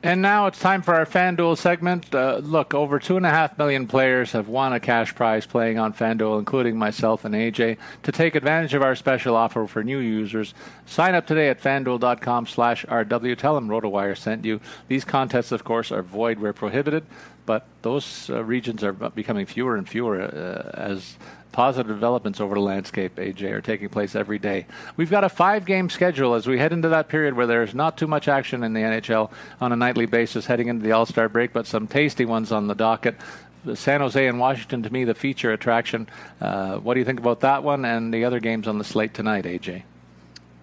[0.03, 2.14] And now it's time for our FanDuel segment.
[2.14, 5.78] Uh, look, over two and a half million players have won a cash prize playing
[5.78, 7.76] on FanDuel, including myself and AJ.
[8.05, 10.55] To take advantage of our special offer for new users,
[10.86, 13.36] sign up today at fanduel.com slash RW.
[13.36, 14.61] Tell them RotoWire sent you.
[14.88, 17.05] These contests, of course, are void where prohibited,
[17.47, 21.16] but those uh, regions are becoming fewer and fewer uh, as
[21.53, 24.66] positive developments over the landscape, AJ, are taking place every day.
[24.97, 27.99] We've got a five game schedule as we head into that period where there's not
[27.99, 29.30] too much action in the NHL
[29.61, 32.66] on a nightly basis heading into the All Star break, but some tasty ones on
[32.66, 33.16] the docket.
[33.74, 36.09] San Jose and Washington, to me, the feature attraction.
[36.41, 39.12] Uh, what do you think about that one and the other games on the slate
[39.12, 39.82] tonight, AJ?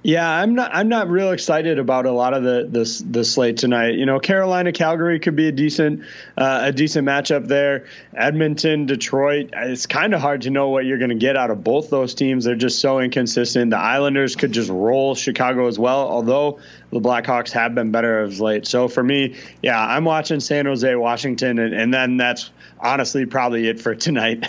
[0.04, 0.74] Yeah, I'm not.
[0.74, 3.96] I'm not real excited about a lot of the the, the slate tonight.
[3.96, 6.02] You know, Carolina Calgary could be a decent
[6.38, 7.88] uh, a decent matchup there.
[8.16, 9.50] Edmonton Detroit.
[9.54, 12.14] It's kind of hard to know what you're going to get out of both those
[12.14, 12.46] teams.
[12.46, 13.72] They're just so inconsistent.
[13.72, 16.08] The Islanders could just roll Chicago as well.
[16.08, 16.60] Although
[16.92, 18.68] the Blackhawks have been better of late.
[18.68, 23.68] So for me, yeah, I'm watching San Jose, Washington, and, and then that's honestly probably
[23.68, 24.48] it for tonight.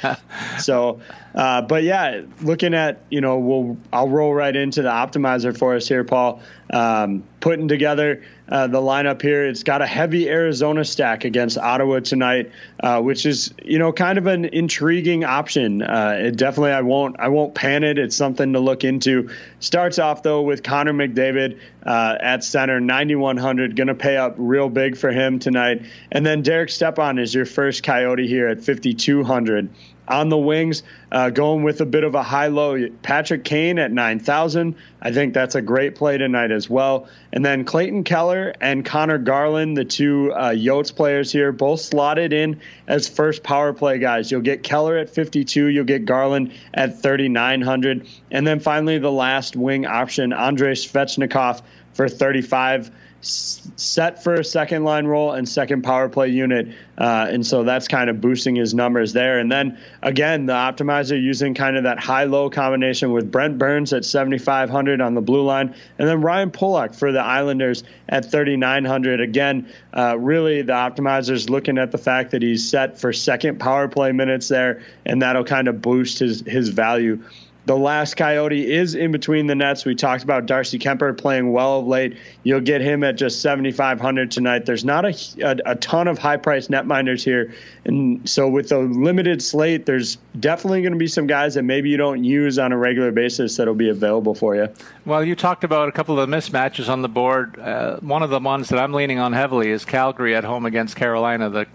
[0.58, 1.00] so,
[1.34, 5.74] uh, but yeah, looking at you know, we'll I'll roll right into the optimizer for
[5.74, 6.40] us here, Paul.
[6.72, 9.46] Um, putting together uh, the lineup here.
[9.46, 12.50] It's got a heavy Arizona stack against Ottawa tonight,
[12.80, 15.82] uh, which is you know kind of an intriguing option.
[15.82, 17.98] Uh, it definitely I won't I won't pan it.
[17.98, 19.30] It's something to look into.
[19.60, 24.68] Starts off though with Connor McDavid uh, at center, 9100, going to pay up real
[24.68, 25.82] big for him tonight.
[26.12, 29.68] And then Derek Stepan is your first Coyote here at 5200
[30.10, 30.82] on the wings,
[31.12, 32.88] uh, going with a bit of a high low.
[33.02, 34.74] Patrick Kane at 9,000.
[35.00, 37.08] I think that's a great play tonight as well.
[37.32, 42.32] And then Clayton Keller and Conor Garland, the two uh, Yotes players here, both slotted
[42.32, 44.30] in as first power play guys.
[44.30, 48.06] You'll get Keller at 52, you'll get Garland at 3,900.
[48.32, 52.90] And then finally, the last wing option, Andrei Svechnikov for 35
[53.22, 56.68] set for a second line role and second power play unit.
[56.96, 59.38] Uh, and so that's kind of boosting his numbers there.
[59.38, 63.92] And then again, the optimizer using kind of that high low combination with Brent Burns
[63.92, 65.74] at 7,500 on the blue line.
[65.98, 69.20] And then Ryan Pulock for the Islanders at 3,900.
[69.20, 73.60] Again, uh, really the optimizer is looking at the fact that he's set for second
[73.60, 77.22] power play minutes there, and that'll kind of boost his, his value.
[77.66, 79.84] The last Coyote is in between the nets.
[79.84, 82.16] We talked about Darcy Kuemper playing well of late.
[82.42, 84.64] You'll get him at just 7,500 tonight.
[84.64, 87.52] There's not a, a, a ton of high price netminders here.
[87.84, 91.90] And so, with a limited slate, there's definitely going to be some guys that maybe
[91.90, 94.68] you don't use on a regular basis that'll be available for you.
[95.04, 97.58] Well, you talked about a couple of the mismatches on the board.
[97.58, 100.96] Uh, one of the ones that I'm leaning on heavily is Calgary at home against
[100.96, 101.50] Carolina.
[101.50, 101.66] The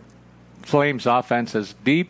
[0.63, 2.09] Flames' offense is deep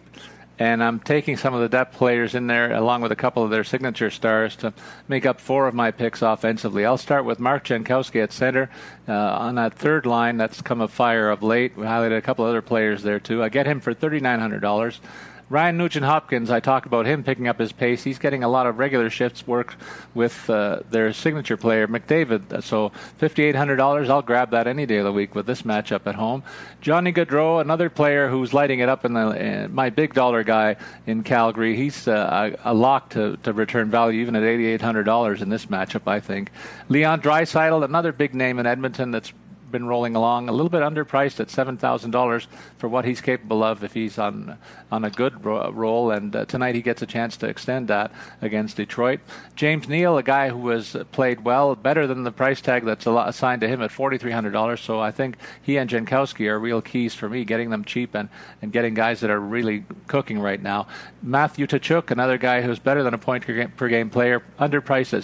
[0.58, 3.50] and I'm taking some of the depth players in there along with a couple of
[3.50, 4.74] their signature stars to
[5.08, 6.86] make up four of my picks offensively.
[6.86, 8.70] I'll start with Mark Jankowski at center.
[9.08, 11.76] Uh, on that third line, that's come a fire of late.
[11.76, 13.44] We highlighted a couple other players there too.
[13.44, 15.00] I get him for $3,900.
[15.48, 18.04] Ryan Nugent Hopkins, I talk about him picking up his pace.
[18.04, 19.76] He's getting a lot of regular shifts work
[20.16, 22.64] with uh, their signature player, McDavid.
[22.64, 26.42] So $5,800, I'll grab that any day of the week with this matchup at home.
[26.82, 31.22] Johnny Gaudreau, another player who's lighting it up in the my big dollar guy in
[31.22, 31.76] Calgary.
[31.76, 36.08] He's uh, a, a, lock to, to return value even at $8,800 in this matchup,
[36.08, 36.52] I think.
[36.90, 39.32] Leon Draisaitl, another big name in Edmonton that's
[39.76, 42.48] been rolling along, a little bit underpriced at seven thousand dollars
[42.78, 44.58] for what he's capable of if he's on
[44.90, 46.12] on a good ro- roll.
[46.12, 48.12] And uh, tonight he gets a chance to extend that
[48.42, 49.20] against Detroit.
[49.56, 53.62] James Neal, a guy who has played well, better than the price tag that's assigned
[53.62, 54.80] to him at forty three hundred dollars.
[54.80, 58.30] So I think he and Jankowski are real keys for me, getting them cheap and
[58.62, 60.88] and getting guys that are really cooking right now.
[61.22, 63.46] Matthew Tkachuk, another guy who's better than a point
[63.76, 65.24] per game, player, underpriced at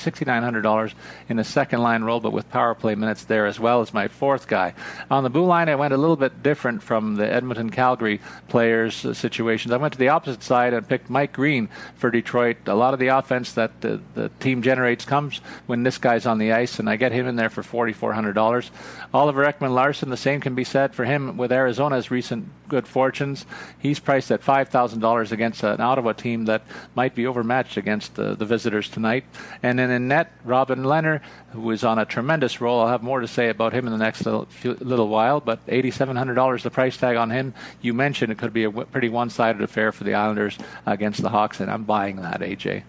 [0.00, 0.94] sixty nine hundred dollars
[1.28, 4.08] in a second line role, but with power play minutes there as well as my
[4.08, 4.74] fourth guy.
[5.10, 9.04] On the blue line, I went a little bit different from the Edmonton Calgary players'
[9.04, 9.72] uh, situations.
[9.72, 12.56] I went to the opposite side and picked Mike Green for Detroit.
[12.66, 16.38] A lot of the offense that uh, the team generates comes when this guy's on
[16.38, 18.70] the ice, and I get him in there for $4,400.
[19.12, 23.44] Oliver Ekman Larsson, the same can be said for him with Arizona's recent good fortunes.
[23.78, 26.62] He's priced at $5,000 against an Ottawa team that
[26.94, 29.24] might be overmatched against the, the visitors tonight.
[29.62, 31.20] And then in net, Robin Lehner,
[31.52, 32.80] who is on a tremendous roll.
[32.80, 36.62] I'll have more to say about him in the next little, little while, but $8,700
[36.62, 37.52] the price tag on him.
[37.82, 40.56] You mentioned it could be a pretty one sided affair for the Islanders
[40.86, 42.84] against the Hawks, and I'm buying that, AJ.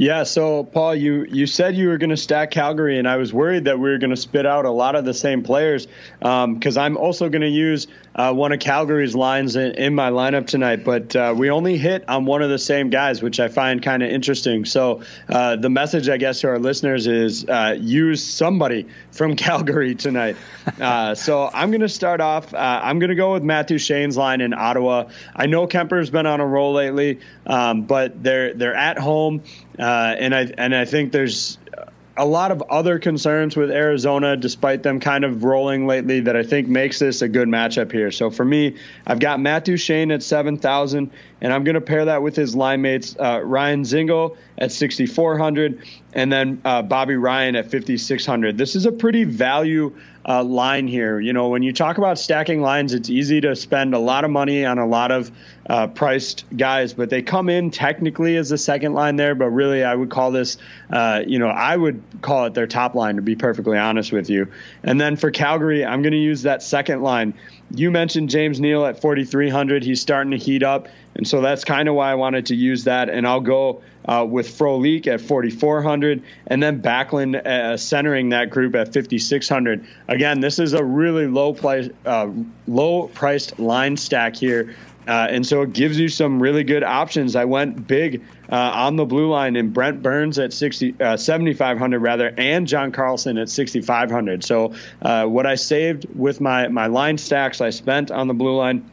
[0.00, 3.34] Yeah, so Paul, you you said you were going to stack Calgary, and I was
[3.34, 5.88] worried that we were going to spit out a lot of the same players
[6.20, 10.10] because um, I'm also going to use uh, one of Calgary's lines in, in my
[10.10, 10.84] lineup tonight.
[10.84, 14.02] But uh, we only hit on one of the same guys, which I find kind
[14.02, 14.64] of interesting.
[14.64, 19.94] So uh, the message, I guess, to our listeners is uh, use somebody from Calgary
[19.94, 20.36] tonight.
[20.80, 22.52] Uh, so I'm going to start off.
[22.52, 25.10] Uh, I'm going to go with Matt Duchene's line in Ottawa.
[25.34, 29.42] I know Kuemper's been on a roll lately, um, but they're they're at home.
[29.78, 31.58] And I and I think there's
[32.20, 36.42] a lot of other concerns with Arizona, despite them kind of rolling lately, that I
[36.42, 38.10] think makes this a good matchup here.
[38.10, 41.10] So for me, I've got Matt Duchene at 7,000,
[41.40, 45.82] and I'm going to pair that with his line mates, uh, Ryan Dzingel at 6,400,
[46.12, 48.58] and then uh, Bobby Ryan at 5,600.
[48.58, 49.94] This is a pretty value
[50.28, 51.18] uh, line here.
[51.18, 54.30] You know, when you talk about stacking lines, it's easy to spend a lot of
[54.30, 55.30] money on a lot of
[55.68, 59.34] uh, priced guys, but they come in technically as the second line there.
[59.34, 60.58] But really, I would call this,
[60.90, 64.28] uh, you know, I would call it their top line to be perfectly honest with
[64.28, 64.48] you.
[64.82, 67.34] And then for Calgary, I'm going to use that second line.
[67.72, 69.84] You mentioned James Neal at 4,300.
[69.84, 70.88] He's starting to heat up.
[71.14, 73.08] And so that's kind of why I wanted to use that.
[73.08, 78.74] And I'll go uh, with Frolik at 4,400 and then Backlund uh, centering that group
[78.74, 79.86] at 5,600.
[80.08, 82.28] Again, this is a really low price, uh,
[82.66, 84.74] low priced line stack here.
[85.10, 87.34] Uh, and so it gives you some really good options.
[87.34, 91.98] I went big uh, on the blue line in Brent Burns at 60, uh, 7,500
[91.98, 94.44] rather, and John Carlson at 6,500.
[94.44, 98.88] So what I saved with my, my line stacks I spent on the blue line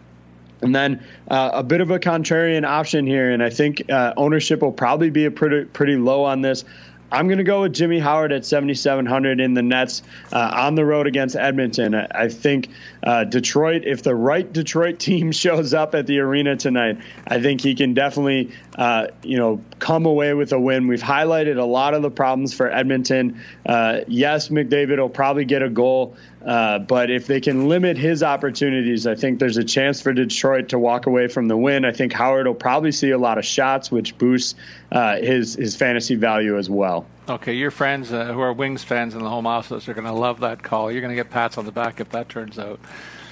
[0.61, 4.61] and then uh, a bit of a contrarian option here, and I think uh, ownership
[4.61, 6.63] will probably be a pretty pretty low on this.
[7.12, 10.84] I'm going to go with Jimmy Howard at 7,700 in the Nets uh, on the
[10.84, 11.95] road against Edmonton.
[11.95, 12.70] I, I think
[13.01, 17.62] uh, Detroit, if the right Detroit team shows up at the arena tonight, I think
[17.62, 20.88] he can definitely, uh, you know, come away with a win.
[20.88, 23.41] We've highlighted a lot of the problems for Edmonton.
[23.66, 26.16] Uh, yes, McDavid will probably get a goal.
[26.46, 30.70] Uh, but if they can limit his opportunities, I think there's a chance for Detroit
[30.70, 31.84] to walk away from the win.
[31.84, 34.56] I think Howard will probably see a lot of shots, which boosts
[34.92, 37.06] uh, his his fantasy value as well.
[37.28, 40.14] Okay, your friends uh, who are Wings fans in the home office are going to
[40.14, 40.92] love that call.
[40.92, 42.80] You're going to get pats on the back if that turns out.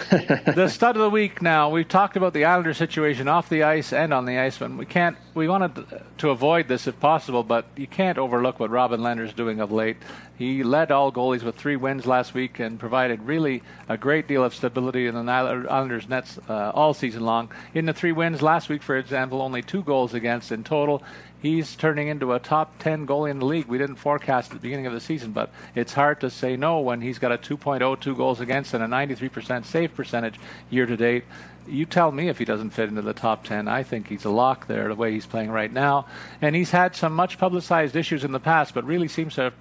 [0.10, 1.42] the stud of the week.
[1.42, 4.78] Now we've talked about the Islander situation off the ice and on the ice, and
[4.78, 5.18] we can't.
[5.34, 5.86] We wanted
[6.18, 9.98] to avoid this if possible, but you can't overlook what Robin Lehner's doing of late.
[10.38, 14.44] He led all goalies with three wins last week and provided really a great deal
[14.44, 17.52] of stability in the Islanders' nets uh, all season long.
[17.74, 21.04] In the three wins last week, for example, only two goals against in total
[21.46, 23.68] he's turning into a top 10 goalie in the league.
[23.68, 26.80] We didn't forecast at the beginning of the season, but it's hard to say no
[26.80, 30.40] when he's got a 2.02 goals against and a 93% save percentage
[30.72, 31.24] year to date.
[31.68, 33.68] You tell me if he doesn't fit into the top 10.
[33.68, 36.08] I think he's a lock there the way he's playing right now.
[36.42, 39.54] And he's had some much publicized issues in the past, but really seems to have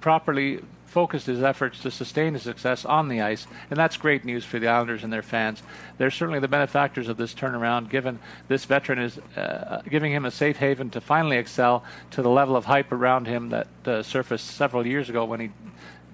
[0.00, 0.60] properly
[0.96, 4.58] focused his efforts to sustain his success on the ice, and that's great news for
[4.58, 5.62] the Islanders and their fans.
[5.98, 8.18] They're certainly the benefactors of this turnaround, given
[8.48, 12.56] this veteran is uh, giving him a safe haven to finally excel to the level
[12.56, 15.50] of hype around him that uh, surfaced several years ago when he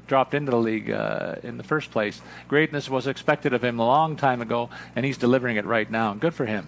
[0.09, 2.21] dropped into the league uh, in the first place.
[2.49, 6.13] Greatness was expected of him a long time ago, and he's delivering it right now.
[6.15, 6.67] Good for him.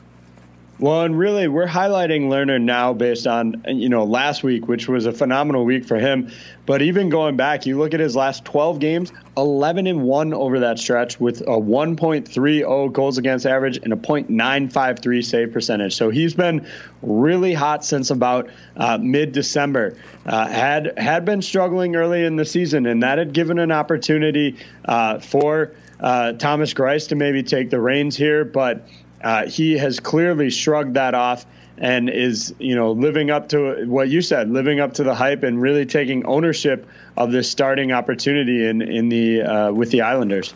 [0.80, 5.06] Well, and really, we're highlighting Lehner now based on you know last week, which was
[5.06, 6.32] a phenomenal week for him.
[6.66, 10.60] But even going back, you look at his last 12 games, 11 and one over
[10.60, 15.94] that stretch, with a 1.30 goals against average and a .953 save percentage.
[15.94, 16.66] So he's been
[17.02, 19.96] really hot since about uh, mid-December.
[20.26, 24.56] Uh, had had been struggling early in the season, and that had given an opportunity
[24.86, 25.72] uh, for.
[26.00, 28.88] Uh, Thomas Greiss to maybe take the reins here, but
[29.24, 31.46] uh, he has clearly shrugged that off
[31.78, 35.42] and is you know living up to what you said, living up to the hype
[35.42, 40.54] and really taking ownership of this starting opportunity in in the uh, with the Islanders.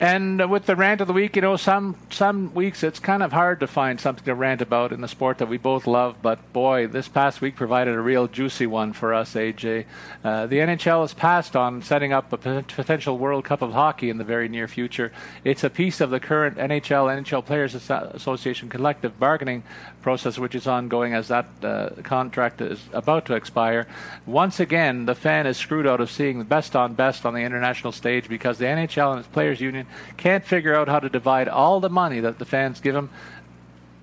[0.00, 3.32] And with the rant of the week, you know, some some weeks it's kind of
[3.32, 6.16] hard to find something to rant about in the sport that we both love.
[6.20, 9.84] But boy, this past week provided a real juicy one for us, AJ.
[10.24, 14.18] Uh, the NHL has passed on setting up a potential World Cup of Hockey in
[14.18, 15.12] the very near future.
[15.44, 19.62] It's a piece of the current NHL NHL Players Association collective bargaining
[20.04, 23.86] process, which is ongoing as that uh, contract is about to expire.
[24.26, 27.40] Once again, the fan is screwed out of seeing the best on best on the
[27.40, 29.86] international stage because the NHL and its players union
[30.18, 33.08] can't figure out how to divide all the money that the fans give them.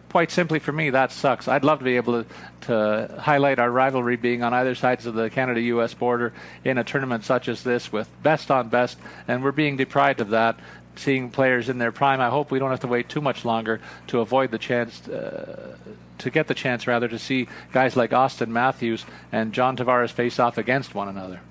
[0.10, 1.47] Quite simply, for me, that sucks.
[1.47, 2.30] I'd love to be able to,
[2.62, 6.34] to highlight our rivalry being on either sides of the Canada US border
[6.66, 8.97] in a tournament such as this with best on best,
[9.28, 10.60] and we're being deprived of that
[10.96, 12.20] seeing players in their prime.
[12.20, 15.76] I hope we don't have to wait too much longer to avoid the chance uh,
[16.20, 20.39] to get the chance rather to see guys like Auston Matthews and John Tavares face
[20.39, 21.42] off against one another.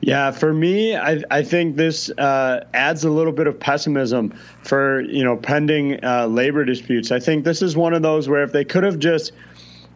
[0.00, 4.30] Yeah, for me, I, I think this uh, adds a little bit of pessimism
[4.62, 7.10] for you know pending uh, labor disputes.
[7.10, 9.32] I think this is one of those where if they could have just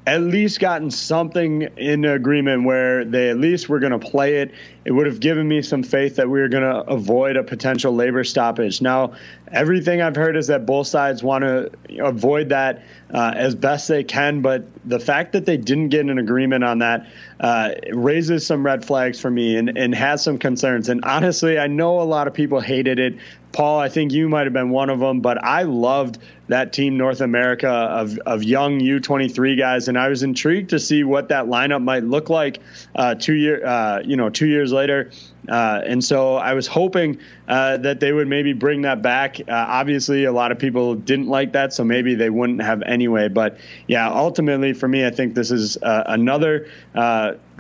[0.08, 4.52] at least gotten something in agreement where they at least were going to play it.
[4.86, 7.94] It would have given me some faith that we were going to avoid a potential
[7.94, 8.80] labor stoppage.
[8.80, 9.12] Now,
[9.52, 11.70] everything I've heard is that both sides want to
[12.02, 16.18] avoid that uh, as best they can, but the fact that they didn't get an
[16.18, 17.06] agreement on that
[17.38, 20.88] uh, raises some red flags for me and, and has some concerns.
[20.88, 23.18] And honestly, I know a lot of people hated it.
[23.52, 26.18] Paul, I think you might have been one of them, but I loved
[26.48, 31.04] that team North America of, of young U23 guys, and I was intrigued to see
[31.04, 32.60] what that lineup might look like
[32.94, 35.10] uh, two year, uh, you know, two years later.
[35.48, 39.40] Uh, and so I was hoping uh, that they would maybe bring that back.
[39.40, 43.28] Uh, obviously, a lot of people didn't like that, so maybe they wouldn't have anyway.
[43.28, 46.68] But yeah, ultimately for me, I think this is uh, another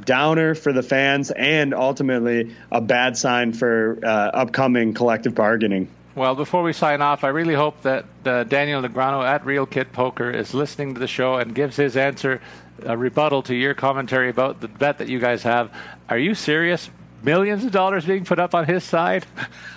[0.04, 5.88] downer for the fans and ultimately a bad sign for upcoming collective bargaining.
[6.18, 9.92] Well, before we sign off, I really hope that uh, Daniel Negreanu at Real Kit
[9.92, 12.40] Poker is listening to the show and gives his answer
[12.82, 15.72] a rebuttal to your commentary about the bet that you guys have.
[16.08, 16.90] Are you serious?
[17.22, 19.26] Millions of dollars being put up on his side?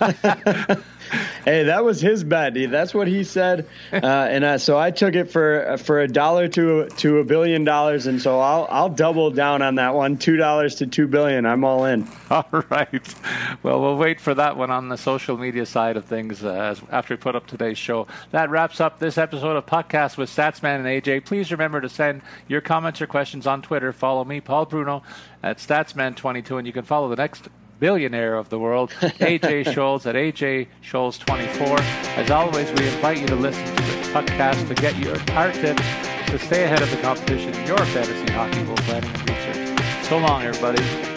[1.44, 2.54] hey, that was his bet.
[2.54, 6.48] That's what he said, uh, and uh, so I took it for for a dollar
[6.48, 10.18] to to a billion dollars, and so I'll I'll double down on that one.
[10.18, 11.44] Two dollars to two billion.
[11.46, 12.08] I'm all in.
[12.30, 13.14] All right.
[13.62, 17.12] Well, we'll wait for that one on the social media side of things uh, after
[17.14, 18.06] we put up today's show.
[18.30, 21.26] That wraps up this episode of podcast with Statsman and AJ.
[21.26, 23.92] Please remember to send your comments or questions on Twitter.
[23.92, 25.02] Follow me, Paul Bruno,
[25.42, 27.48] at Statsman22, and you can follow the next
[27.80, 31.80] billionaire of the world, AJ Scholz at AJ Scholz24.
[32.16, 35.82] As always, we invite you to listen to the podcast to get your our tips
[36.30, 40.06] to stay ahead of the competition in your fantasy hockey goal planning and research.
[40.06, 41.11] So long, everybody.